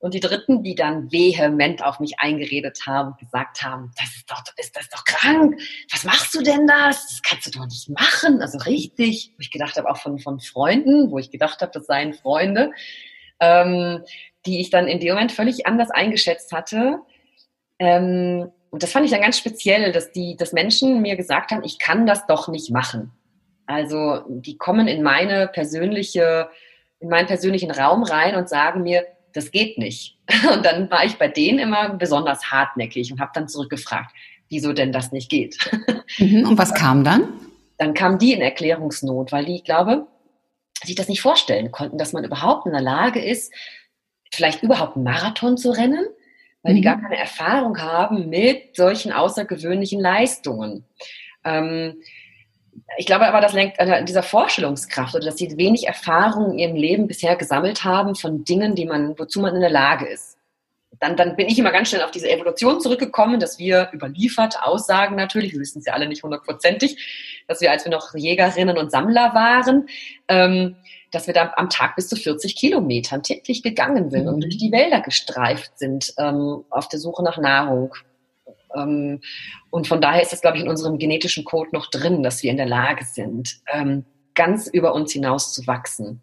Und 0.00 0.14
die 0.14 0.20
Dritten, 0.20 0.62
die 0.62 0.76
dann 0.76 1.10
vehement 1.10 1.82
auf 1.82 1.98
mich 1.98 2.20
eingeredet 2.20 2.86
haben, 2.86 3.16
gesagt 3.18 3.64
haben, 3.64 3.90
das 3.96 4.14
ist 4.14 4.30
doch, 4.30 4.42
ist 4.56 4.76
das 4.76 4.88
doch 4.90 5.04
krank. 5.04 5.60
Was 5.90 6.04
machst 6.04 6.34
du 6.34 6.42
denn 6.42 6.68
das? 6.68 7.08
Das 7.08 7.22
kannst 7.22 7.46
du 7.46 7.58
doch 7.58 7.66
nicht 7.66 7.88
machen. 7.90 8.40
Also 8.40 8.58
richtig. 8.58 9.32
Wo 9.36 9.40
ich 9.40 9.50
gedacht 9.50 9.76
habe, 9.76 9.90
auch 9.90 9.96
von, 9.96 10.20
von 10.20 10.38
Freunden, 10.38 11.10
wo 11.10 11.18
ich 11.18 11.30
gedacht 11.30 11.62
habe, 11.62 11.72
das 11.72 11.86
seien 11.86 12.14
Freunde, 12.14 12.70
ähm, 13.40 14.04
die 14.46 14.60
ich 14.60 14.70
dann 14.70 14.86
in 14.86 15.00
dem 15.00 15.14
Moment 15.14 15.32
völlig 15.32 15.66
anders 15.66 15.90
eingeschätzt 15.90 16.52
hatte. 16.52 17.00
Ähm, 17.80 18.52
und 18.70 18.82
das 18.84 18.92
fand 18.92 19.04
ich 19.04 19.10
dann 19.10 19.22
ganz 19.22 19.38
speziell, 19.38 19.90
dass 19.90 20.12
die, 20.12 20.36
dass 20.36 20.52
Menschen 20.52 21.02
mir 21.02 21.16
gesagt 21.16 21.50
haben, 21.50 21.64
ich 21.64 21.80
kann 21.80 22.06
das 22.06 22.26
doch 22.26 22.46
nicht 22.46 22.70
machen. 22.70 23.10
Also 23.66 24.22
die 24.28 24.56
kommen 24.56 24.86
in 24.86 25.02
meine 25.02 25.48
persönliche, 25.48 26.50
in 27.00 27.08
meinen 27.08 27.26
persönlichen 27.26 27.70
Raum 27.70 28.04
rein 28.04 28.36
und 28.36 28.48
sagen 28.48 28.82
mir, 28.82 29.04
das 29.38 29.50
geht 29.50 29.78
nicht. 29.78 30.18
Und 30.52 30.64
dann 30.64 30.90
war 30.90 31.04
ich 31.04 31.16
bei 31.16 31.28
denen 31.28 31.58
immer 31.58 31.90
besonders 31.90 32.50
hartnäckig 32.50 33.12
und 33.12 33.20
habe 33.20 33.30
dann 33.34 33.48
zurückgefragt, 33.48 34.14
wieso 34.50 34.72
denn 34.72 34.92
das 34.92 35.12
nicht 35.12 35.30
geht. 35.30 35.58
Mhm, 36.16 36.48
und 36.48 36.56
was 36.56 36.72
kam 36.72 37.04
dann? 37.04 37.34
Dann 37.76 37.92
kam 37.92 38.18
die 38.18 38.32
in 38.32 38.40
Erklärungsnot, 38.40 39.30
weil 39.30 39.44
die, 39.44 39.56
ich 39.56 39.64
glaube, 39.64 40.06
sich 40.82 40.94
das 40.94 41.06
nicht 41.06 41.20
vorstellen 41.20 41.70
konnten, 41.70 41.98
dass 41.98 42.14
man 42.14 42.24
überhaupt 42.24 42.64
in 42.64 42.72
der 42.72 42.80
Lage 42.80 43.22
ist, 43.22 43.52
vielleicht 44.32 44.62
überhaupt 44.62 44.96
einen 44.96 45.04
Marathon 45.04 45.58
zu 45.58 45.70
rennen, 45.70 46.06
weil 46.62 46.72
mhm. 46.72 46.76
die 46.76 46.82
gar 46.82 46.98
keine 46.98 47.18
Erfahrung 47.18 47.78
haben 47.78 48.30
mit 48.30 48.74
solchen 48.74 49.12
außergewöhnlichen 49.12 50.00
Leistungen. 50.00 50.86
Ähm, 51.44 52.00
ich 52.96 53.06
glaube 53.06 53.26
aber, 53.26 53.40
das 53.40 53.52
lenkt 53.52 53.80
an 53.80 54.06
dieser 54.06 54.22
Vorstellungskraft 54.22 55.14
oder 55.14 55.26
dass 55.26 55.36
sie 55.36 55.56
wenig 55.56 55.86
Erfahrung 55.86 56.52
in 56.52 56.58
ihrem 56.58 56.76
Leben 56.76 57.06
bisher 57.06 57.36
gesammelt 57.36 57.84
haben 57.84 58.14
von 58.14 58.44
Dingen, 58.44 58.74
die 58.74 58.86
man, 58.86 59.18
wozu 59.18 59.40
man 59.40 59.54
in 59.54 59.60
der 59.60 59.70
Lage 59.70 60.06
ist. 60.06 60.38
Dann, 61.00 61.16
dann 61.16 61.36
bin 61.36 61.46
ich 61.46 61.58
immer 61.58 61.70
ganz 61.70 61.88
schnell 61.88 62.02
auf 62.02 62.10
diese 62.10 62.28
Evolution 62.28 62.80
zurückgekommen, 62.80 63.38
dass 63.38 63.58
wir 63.58 63.90
überliefert 63.92 64.60
Aussagen 64.60 65.14
natürlich, 65.14 65.52
wir 65.52 65.60
wissen 65.60 65.78
es 65.78 65.86
ja 65.86 65.92
alle 65.92 66.08
nicht 66.08 66.22
hundertprozentig, 66.22 67.44
dass 67.46 67.60
wir, 67.60 67.70
als 67.70 67.84
wir 67.84 67.92
noch 67.92 68.14
Jägerinnen 68.14 68.76
und 68.76 68.90
Sammler 68.90 69.32
waren, 69.34 69.88
ähm, 70.26 70.76
dass 71.12 71.26
wir 71.26 71.34
da 71.34 71.52
am 71.56 71.70
Tag 71.70 71.94
bis 71.96 72.08
zu 72.08 72.16
40 72.16 72.56
Kilometern 72.56 73.22
täglich 73.22 73.62
gegangen 73.62 74.10
sind 74.10 74.24
mhm. 74.24 74.34
und 74.34 74.40
durch 74.42 74.58
die 74.58 74.72
Wälder 74.72 75.00
gestreift 75.00 75.78
sind 75.78 76.14
ähm, 76.18 76.64
auf 76.70 76.88
der 76.88 76.98
Suche 76.98 77.22
nach 77.22 77.38
Nahrung. 77.38 77.94
Ähm, 78.76 79.20
und 79.70 79.86
von 79.86 80.00
daher 80.00 80.22
ist 80.22 80.32
es, 80.32 80.40
glaube 80.40 80.56
ich, 80.56 80.64
in 80.64 80.68
unserem 80.68 80.98
genetischen 80.98 81.44
Code 81.44 81.70
noch 81.72 81.90
drin, 81.90 82.22
dass 82.22 82.42
wir 82.42 82.50
in 82.50 82.56
der 82.56 82.66
Lage 82.66 83.04
sind, 83.04 83.60
ähm, 83.72 84.04
ganz 84.34 84.66
über 84.68 84.94
uns 84.94 85.12
hinaus 85.12 85.52
zu 85.52 85.66
wachsen. 85.66 86.22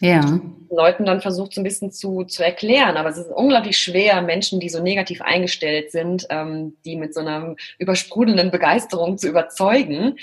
Ja. 0.00 0.40
Leuten 0.70 1.06
dann 1.06 1.22
versucht, 1.22 1.54
so 1.54 1.60
ein 1.60 1.64
bisschen 1.64 1.90
zu, 1.90 2.24
zu 2.24 2.44
erklären. 2.44 2.96
Aber 2.96 3.08
es 3.08 3.16
ist 3.16 3.30
unglaublich 3.30 3.78
schwer, 3.78 4.20
Menschen, 4.20 4.60
die 4.60 4.68
so 4.68 4.82
negativ 4.82 5.22
eingestellt 5.22 5.90
sind, 5.90 6.26
ähm, 6.28 6.76
die 6.84 6.96
mit 6.96 7.14
so 7.14 7.20
einer 7.20 7.56
übersprudelnden 7.78 8.50
Begeisterung 8.50 9.16
zu 9.16 9.28
überzeugen. 9.28 10.18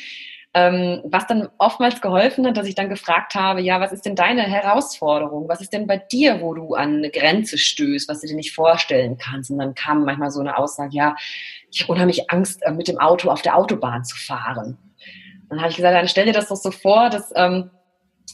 Ähm, 0.55 1.01
was 1.05 1.25
dann 1.25 1.49
oftmals 1.57 1.99
geholfen 1.99 2.45
hat, 2.45 2.57
dass 2.57 2.67
ich 2.67 2.75
dann 2.75 2.89
gefragt 2.89 3.33
habe, 3.33 3.61
ja, 3.61 3.81
was 3.81 3.91
ist 3.91 4.05
denn 4.05 4.15
deine 4.15 4.43
Herausforderung? 4.43 5.47
Was 5.47 5.61
ist 5.61 5.73
denn 5.73 5.87
bei 5.87 5.97
dir, 5.97 6.41
wo 6.41 6.53
du 6.53 6.75
an 6.75 6.97
eine 6.97 7.09
Grenze 7.09 7.57
stößt, 7.57 8.07
was 8.07 8.21
du 8.21 8.27
dir 8.27 8.35
nicht 8.35 8.53
vorstellen 8.53 9.17
kannst? 9.17 9.49
Und 9.49 9.57
dann 9.57 9.73
kam 9.73 10.05
manchmal 10.05 10.29
so 10.29 10.41
eine 10.41 10.57
Aussage, 10.57 10.95
ja, 10.95 11.15
ich 11.71 11.81
habe 11.81 11.93
unheimlich 11.93 12.29
Angst, 12.29 12.61
äh, 12.61 12.71
mit 12.71 12.87
dem 12.87 12.99
Auto 12.99 13.31
auf 13.31 13.41
der 13.41 13.57
Autobahn 13.57 14.03
zu 14.03 14.15
fahren. 14.15 14.77
Dann 15.49 15.59
habe 15.59 15.69
ich 15.69 15.75
gesagt, 15.75 15.95
dann 15.95 16.07
stell 16.07 16.25
dir 16.25 16.33
das 16.33 16.49
doch 16.49 16.55
so 16.55 16.69
vor, 16.69 17.09
dass 17.09 17.31
ähm, 17.35 17.71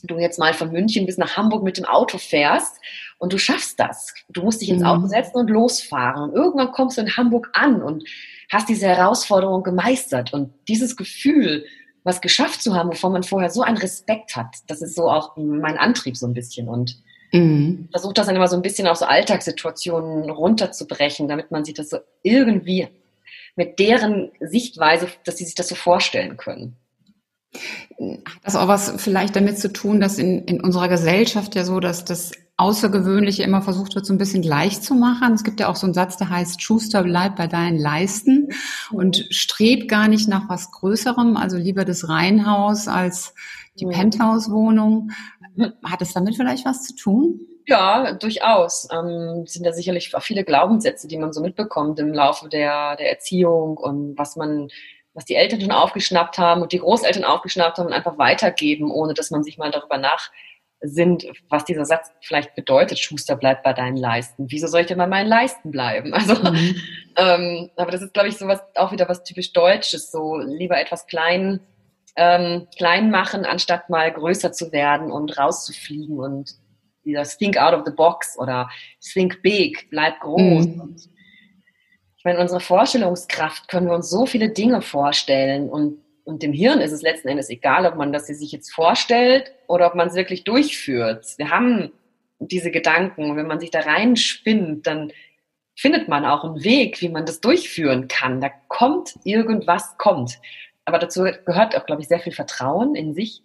du 0.04 0.18
jetzt 0.20 0.40
mal 0.40 0.54
von 0.54 0.72
München 0.72 1.06
bis 1.06 1.18
nach 1.18 1.38
Hamburg 1.38 1.64
mit 1.64 1.78
dem 1.78 1.86
Auto 1.86 2.18
fährst 2.18 2.80
und 3.18 3.34
du 3.34 3.38
schaffst 3.38 3.80
das. 3.80 4.14
Du 4.30 4.44
musst 4.44 4.62
dich 4.62 4.70
ins 4.70 4.84
Auto 4.84 5.02
mhm. 5.02 5.08
setzen 5.08 5.38
und 5.38 5.50
losfahren. 5.50 6.30
Und 6.30 6.36
irgendwann 6.36 6.72
kommst 6.72 6.98
du 6.98 7.02
in 7.02 7.18
Hamburg 7.18 7.50
an 7.54 7.82
und 7.82 8.04
hast 8.52 8.70
diese 8.70 8.88
Herausforderung 8.88 9.64
gemeistert. 9.64 10.34
Und 10.34 10.54
dieses 10.68 10.96
Gefühl, 10.96 11.66
was 12.04 12.22
geschafft 12.22 12.62
zu 12.62 12.76
haben, 12.76 12.90
wovon 12.90 13.12
man 13.12 13.24
vorher 13.24 13.50
so 13.50 13.62
einen 13.62 13.78
Respekt 13.78 14.36
hat. 14.36 14.56
Das 14.68 14.82
ist 14.82 14.96
so 14.96 15.10
auch 15.10 15.36
mein 15.38 15.78
Antrieb 15.78 16.18
so 16.18 16.28
ein 16.28 16.34
bisschen 16.34 16.68
und 16.68 16.98
mhm. 17.32 17.90
versucht 17.92 18.18
das 18.18 18.28
dann 18.28 18.36
immer 18.36 18.48
so 18.48 18.56
ein 18.56 18.62
bisschen 18.62 18.88
auf 18.88 18.98
so 18.98 19.06
Alltagssituationen 19.06 20.30
runterzubrechen, 20.30 21.28
damit 21.28 21.52
man 21.52 21.66
sich 21.66 21.74
das 21.74 21.90
so 21.90 21.98
irgendwie 22.24 22.88
mit 23.56 23.80
deren 23.80 24.32
Sichtweise, 24.40 25.08
dass 25.26 25.38
sie 25.38 25.46
sich 25.46 25.56
das 25.56 25.68
so 25.68 25.76
vorstellen 25.76 26.38
können. 26.38 26.78
Hat 27.54 28.44
das 28.44 28.56
auch 28.56 28.68
was 28.68 29.02
vielleicht 29.02 29.36
damit 29.36 29.60
zu 29.60 29.74
tun, 29.74 30.00
dass 30.00 30.18
in, 30.18 30.46
in 30.46 30.62
unserer 30.62 30.88
Gesellschaft 30.88 31.56
ja 31.56 31.66
so, 31.66 31.80
dass 31.80 32.06
das 32.06 32.32
Außergewöhnliche 32.60 33.44
immer 33.44 33.62
versucht 33.62 33.96
wird, 33.96 34.06
so 34.06 34.14
ein 34.14 34.18
bisschen 34.18 34.42
gleich 34.42 34.82
zu 34.82 34.94
machen. 34.94 35.34
Es 35.34 35.44
gibt 35.44 35.60
ja 35.60 35.70
auch 35.70 35.78
so 35.78 35.88
einen 35.88 35.94
Satz, 35.94 36.18
der 36.18 36.30
heißt, 36.30 36.62
Schuster, 36.62 37.04
bleib 37.04 37.38
bei 37.38 37.48
deinen 37.48 37.80
Leisten 37.80 38.50
und 38.92 39.26
streb 39.30 39.88
gar 39.88 40.08
nicht 40.10 40.28
nach 40.28 40.50
was 40.50 40.70
Größerem, 40.72 41.38
also 41.38 41.58
lieber 41.58 41.86
das 41.86 42.10
Reihenhaus 42.10 42.88
als 42.88 43.34
die 43.80 43.86
Penthouse-Wohnung. 43.86 45.12
Hat 45.84 46.02
es 46.02 46.14
damit 46.14 46.36
vielleicht 46.36 46.66
was 46.66 46.84
zu 46.84 46.96
tun? 46.96 47.40
Ja, 47.66 48.14
durchaus. 48.14 48.88
Ähm, 48.92 49.46
sind 49.46 49.66
da 49.66 49.72
sicherlich 49.72 50.14
auch 50.16 50.22
viele 50.22 50.44
Glaubenssätze, 50.44 51.08
die 51.08 51.18
man 51.18 51.32
so 51.32 51.42
mitbekommt 51.42 52.00
im 52.00 52.14
Laufe 52.14 52.50
der, 52.50 52.96
der 52.98 53.10
Erziehung 53.12 53.78
und 53.78 54.18
was 54.18 54.36
man, 54.36 54.70
was 55.14 55.26
die 55.26 55.36
Eltern 55.36 55.62
schon 55.62 55.72
aufgeschnappt 55.72 56.40
haben 56.40 56.62
und 56.62 56.72
die 56.72 56.80
Großeltern 56.80 57.24
aufgeschnappt 57.24 57.78
haben 57.78 57.88
und 57.88 57.94
einfach 57.94 58.18
weitergeben, 58.18 58.92
ohne 58.92 59.14
dass 59.14 59.32
man 59.32 59.44
sich 59.44 59.58
mal 59.58 59.72
darüber 59.72 59.98
nach 59.98 60.32
sind, 60.82 61.26
was 61.50 61.66
dieser 61.66 61.86
Satz 61.86 62.12
vielleicht 62.22 62.56
bedeutet, 62.56 63.00
Schuster 63.00 63.36
bleibt 63.36 63.64
bei 63.64 63.74
deinen 63.74 63.98
Leisten. 63.98 64.46
Wieso 64.50 64.68
soll 64.68 64.82
ich 64.82 64.88
denn 64.88 64.98
bei 64.98 65.08
meinen 65.08 65.28
Leisten 65.28 65.72
bleiben? 65.72 66.14
Also, 66.20 66.36
mhm. 66.36 66.76
ähm, 67.16 67.70
aber 67.76 67.92
das 67.92 68.02
ist, 68.02 68.14
glaube 68.14 68.30
ich, 68.30 68.38
so 68.38 68.48
was, 68.48 68.62
auch 68.76 68.92
wieder 68.92 69.08
was 69.08 69.24
typisch 69.24 69.54
Deutsches, 69.54 70.12
so 70.12 70.38
lieber 70.38 70.80
etwas 70.80 71.08
klein, 71.08 71.60
ähm, 72.16 72.68
klein 72.78 73.10
machen, 73.10 73.46
anstatt 73.46 73.90
mal 73.90 74.12
größer 74.12 74.52
zu 74.52 74.72
werden 74.72 75.12
und 75.12 75.38
rauszufliegen 75.38 76.20
und 76.20 76.56
dieser 77.06 77.24
Think 77.24 77.58
out 77.58 77.74
of 77.74 77.84
the 77.86 77.94
box 77.94 78.38
oder 78.38 78.70
Think 79.02 79.42
big, 79.42 79.90
bleib 79.90 80.20
groß. 80.20 80.66
Mhm. 80.66 80.96
ich 82.18 82.24
meine, 82.24 82.40
unsere 82.40 82.60
Vorstellungskraft 82.60 83.68
können 83.70 83.88
wir 83.88 83.96
uns 83.96 84.10
so 84.10 84.26
viele 84.26 84.50
Dinge 84.50 84.82
vorstellen 84.82 85.70
und 85.70 86.00
und 86.30 86.44
dem 86.44 86.54
Hirn 86.54 86.80
ist 86.80 86.92
es 86.92 87.02
letzten 87.02 87.28
Endes 87.28 87.50
egal, 87.50 87.88
ob 87.88 87.96
man 87.96 88.14
das 88.14 88.28
sich 88.28 88.52
jetzt 88.52 88.72
vorstellt 88.72 89.52
oder 89.68 89.88
ob 89.88 89.96
man 89.96 90.08
es 90.08 90.14
wirklich 90.14 90.44
durchführt. 90.44 91.26
Wir 91.38 91.50
haben 91.50 91.92
diese 92.38 92.70
Gedanken 92.70 93.32
und 93.32 93.36
wenn 93.36 93.48
man 93.48 93.60
sich 93.60 93.72
da 93.72 93.80
reinspinnt, 93.80 94.86
dann 94.86 95.12
findet 95.76 96.08
man 96.08 96.26
auch 96.26 96.44
einen 96.44 96.64
Weg, 96.64 97.02
wie 97.02 97.10
man 97.10 97.26
das 97.26 97.42
durchführen 97.42 98.08
kann. 98.08 98.42
Da 98.42 98.50
kommt 98.68 99.16
irgendwas, 99.24 99.98
kommt. 99.98 100.40
Aber 100.86 101.00
dazu 101.00 101.24
gehört 101.46 101.76
auch, 101.76 101.86
glaube 101.86 102.02
ich, 102.02 102.08
sehr 102.08 102.20
viel 102.20 102.34
Vertrauen 102.34 102.96
in 102.96 103.14
sich. 103.14 103.42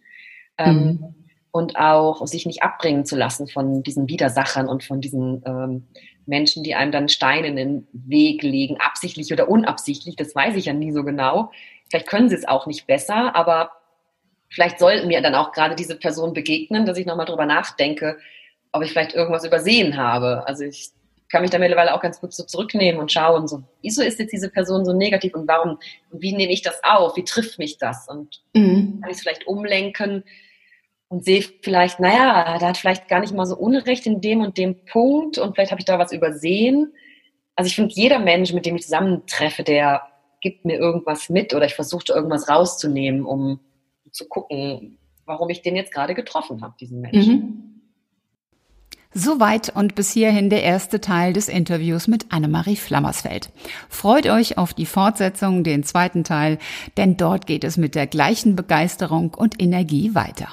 Ähm, 0.57 0.77
mhm. 0.77 1.15
und 1.51 1.77
auch 1.77 2.25
sich 2.29 2.47
nicht 2.47 2.63
abbringen 2.63 3.05
zu 3.05 3.17
lassen 3.17 3.49
von 3.49 3.83
diesen 3.83 4.09
Widersachern 4.09 4.69
und 4.69 4.85
von 4.85 5.01
diesen 5.01 5.43
ähm, 5.45 5.89
Menschen, 6.27 6.63
die 6.63 6.77
einem 6.77 6.93
dann 6.93 7.09
Steine 7.09 7.49
in 7.49 7.57
den 7.57 7.89
Weg 7.93 8.45
legen, 8.45 8.77
absichtlich 8.79 9.33
oder 9.33 9.49
unabsichtlich, 9.49 10.15
das 10.15 10.33
weiß 10.33 10.55
ich 10.55 10.67
ja 10.67 10.73
nie 10.73 10.93
so 10.93 11.03
genau. 11.03 11.51
Vielleicht 11.95 12.09
können 12.09 12.29
sie 12.29 12.35
es 12.35 12.49
auch 12.49 12.67
nicht 12.67 12.89
besser, 12.89 13.37
aber 13.37 13.71
vielleicht 14.49 14.81
sollten 14.81 15.07
mir 15.07 15.23
dann 15.23 15.37
auch 15.37 15.53
gerade 15.53 15.77
diese 15.77 15.95
Person 15.95 16.33
begegnen, 16.33 16.87
dass 16.87 16.99
ich 16.99 17.07
nochmal 17.07 17.25
drüber 17.25 17.47
nachdenke, 17.47 18.19
ob 18.73 18.83
ich 18.83 18.91
vielleicht 18.91 19.15
irgendwas 19.15 19.45
übersehen 19.45 19.97
habe. 19.97 20.45
Also 20.49 20.65
ich 20.65 20.91
kann 21.29 21.43
mich 21.43 21.53
da 21.53 21.61
mittlerweile 21.61 21.95
auch 21.95 22.01
ganz 22.01 22.21
gut 22.21 22.33
so 22.33 22.43
zurücknehmen 22.43 23.01
und 23.01 23.13
schauen, 23.13 23.47
so, 23.47 23.63
wieso 23.81 24.03
ist 24.03 24.19
jetzt 24.19 24.33
diese 24.33 24.51
Person 24.51 24.85
so 24.85 24.93
negativ 24.93 25.37
und 25.37 25.47
warum, 25.47 25.79
und 26.11 26.21
wie 26.21 26.33
nehme 26.33 26.53
ich 26.53 26.63
das 26.63 26.83
auf? 26.83 27.17
Wie 27.17 27.23
trifft 27.23 27.61
mich 27.61 27.79
das? 27.79 28.09
Und 28.09 28.43
mhm. 28.55 28.99
kann 29.01 29.11
ich 29.11 29.19
es 29.19 29.23
vielleicht 29.23 29.47
umlenken 29.47 30.25
und 31.07 31.25
sehe 31.25 31.45
vielleicht, 31.63 32.01
naja, 32.01 32.59
da 32.59 32.67
hat 32.71 32.77
vielleicht 32.77 33.07
gar 33.07 33.21
nicht 33.21 33.33
mal 33.33 33.47
so 33.47 33.55
Unrecht 33.55 34.05
in 34.05 34.21
dem 34.21 34.41
und 34.41 34.59
dem 34.59 34.85
Punkt 34.85 35.39
und 35.39 35.55
vielleicht 35.55 35.71
habe 35.71 35.81
ich 35.81 35.87
da 35.87 35.97
was 36.01 36.11
übersehen. 36.11 36.93
Also 37.55 37.69
ich 37.69 37.77
finde, 37.77 37.95
jeder 37.95 38.19
Mensch, 38.19 38.53
mit 38.53 38.67
dem 38.67 38.75
ich 38.75 38.83
zusammentreffe, 38.83 39.63
der 39.63 40.03
gibt 40.45 40.67
mir 40.67 40.77
irgendwas 40.77 41.31
mit 41.31 41.55
oder 41.55 41.65
ich 41.65 41.75
versuche 41.75 42.13
irgendwas 42.13 42.49
rauszunehmen, 42.49 43.25
um 43.25 43.61
zu 44.13 44.29
gucken, 44.29 44.99
warum 45.25 45.49
ich 45.49 45.63
den 45.63 45.75
jetzt 45.75 45.93
gerade 45.93 46.15
getroffen 46.15 46.63
habe, 46.63 46.75
diesen 46.79 47.01
Menschen. 47.01 47.35
Mhm. 47.35 47.75
Soweit 49.17 49.75
und 49.75 49.95
bis 49.95 50.13
hierhin 50.13 50.51
der 50.51 50.63
erste 50.63 51.01
Teil 51.01 51.33
des 51.33 51.49
Interviews 51.49 52.09
mit 52.09 52.31
Annemarie 52.31 52.77
Flammersfeld. 52.77 53.51
Freut 53.89 54.27
euch 54.27 54.59
auf 54.59 54.75
die 54.75 54.87
Fortsetzung, 54.87 55.65
den 55.65 55.83
zweiten 55.83 56.25
Teil, 56.25 56.59
denn 56.99 57.17
dort 57.17 57.47
geht 57.47 57.65
es 57.65 57.77
mit 57.79 57.95
der 57.95 58.07
gleichen 58.07 58.55
Begeisterung 58.55 59.33
und 59.33 59.63
Energie 59.63 60.15
weiter. 60.15 60.49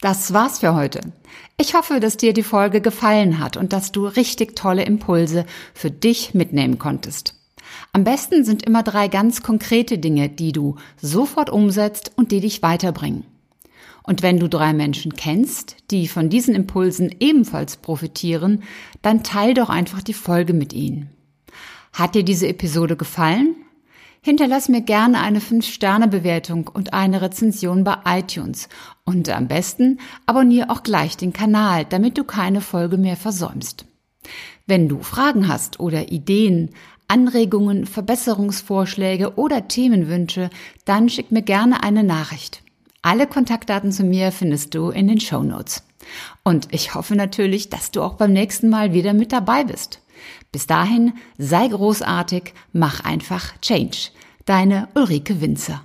Das 0.00 0.32
war's 0.32 0.60
für 0.60 0.74
heute. 0.74 1.00
Ich 1.58 1.74
hoffe, 1.74 2.00
dass 2.00 2.16
dir 2.16 2.32
die 2.32 2.42
Folge 2.42 2.80
gefallen 2.80 3.38
hat 3.38 3.58
und 3.58 3.74
dass 3.74 3.92
du 3.92 4.06
richtig 4.06 4.56
tolle 4.56 4.84
Impulse 4.84 5.44
für 5.74 5.90
dich 5.90 6.32
mitnehmen 6.32 6.78
konntest. 6.78 7.35
Am 7.96 8.04
besten 8.04 8.44
sind 8.44 8.62
immer 8.62 8.82
drei 8.82 9.08
ganz 9.08 9.42
konkrete 9.42 9.96
Dinge, 9.96 10.28
die 10.28 10.52
du 10.52 10.76
sofort 11.00 11.48
umsetzt 11.48 12.12
und 12.14 12.30
die 12.30 12.40
dich 12.40 12.60
weiterbringen. 12.60 13.24
Und 14.02 14.22
wenn 14.22 14.38
du 14.38 14.50
drei 14.50 14.74
Menschen 14.74 15.14
kennst, 15.14 15.78
die 15.90 16.06
von 16.06 16.28
diesen 16.28 16.54
Impulsen 16.54 17.10
ebenfalls 17.20 17.78
profitieren, 17.78 18.64
dann 19.00 19.22
teil 19.22 19.54
doch 19.54 19.70
einfach 19.70 20.02
die 20.02 20.12
Folge 20.12 20.52
mit 20.52 20.74
ihnen. 20.74 21.08
Hat 21.94 22.14
dir 22.14 22.22
diese 22.22 22.48
Episode 22.48 22.96
gefallen? 22.96 23.56
Hinterlass 24.20 24.68
mir 24.68 24.82
gerne 24.82 25.22
eine 25.22 25.38
5-Sterne-Bewertung 25.38 26.68
und 26.68 26.92
eine 26.92 27.22
Rezension 27.22 27.82
bei 27.82 27.96
iTunes. 28.04 28.68
Und 29.04 29.30
am 29.30 29.48
besten 29.48 30.00
abonniere 30.26 30.68
auch 30.68 30.82
gleich 30.82 31.16
den 31.16 31.32
Kanal, 31.32 31.86
damit 31.86 32.18
du 32.18 32.24
keine 32.24 32.60
Folge 32.60 32.98
mehr 32.98 33.16
versäumst. 33.16 33.86
Wenn 34.66 34.88
du 34.88 35.00
Fragen 35.00 35.46
hast 35.48 35.78
oder 35.78 36.10
Ideen, 36.10 36.70
Anregungen, 37.08 37.86
Verbesserungsvorschläge 37.86 39.34
oder 39.36 39.68
Themenwünsche, 39.68 40.50
dann 40.84 41.08
schick 41.08 41.30
mir 41.30 41.42
gerne 41.42 41.82
eine 41.82 42.02
Nachricht. 42.02 42.62
Alle 43.02 43.26
Kontaktdaten 43.26 43.92
zu 43.92 44.02
mir 44.02 44.32
findest 44.32 44.74
du 44.74 44.90
in 44.90 45.06
den 45.06 45.20
Show 45.20 45.42
Notes. 45.42 45.84
Und 46.42 46.68
ich 46.72 46.94
hoffe 46.94 47.14
natürlich, 47.14 47.68
dass 47.70 47.90
du 47.90 48.02
auch 48.02 48.14
beim 48.14 48.32
nächsten 48.32 48.68
Mal 48.68 48.92
wieder 48.92 49.12
mit 49.12 49.32
dabei 49.32 49.64
bist. 49.64 50.00
Bis 50.52 50.66
dahin, 50.66 51.12
sei 51.38 51.68
großartig, 51.68 52.54
mach 52.72 53.04
einfach 53.04 53.58
Change. 53.60 54.10
Deine 54.44 54.88
Ulrike 54.94 55.40
Winzer. 55.40 55.82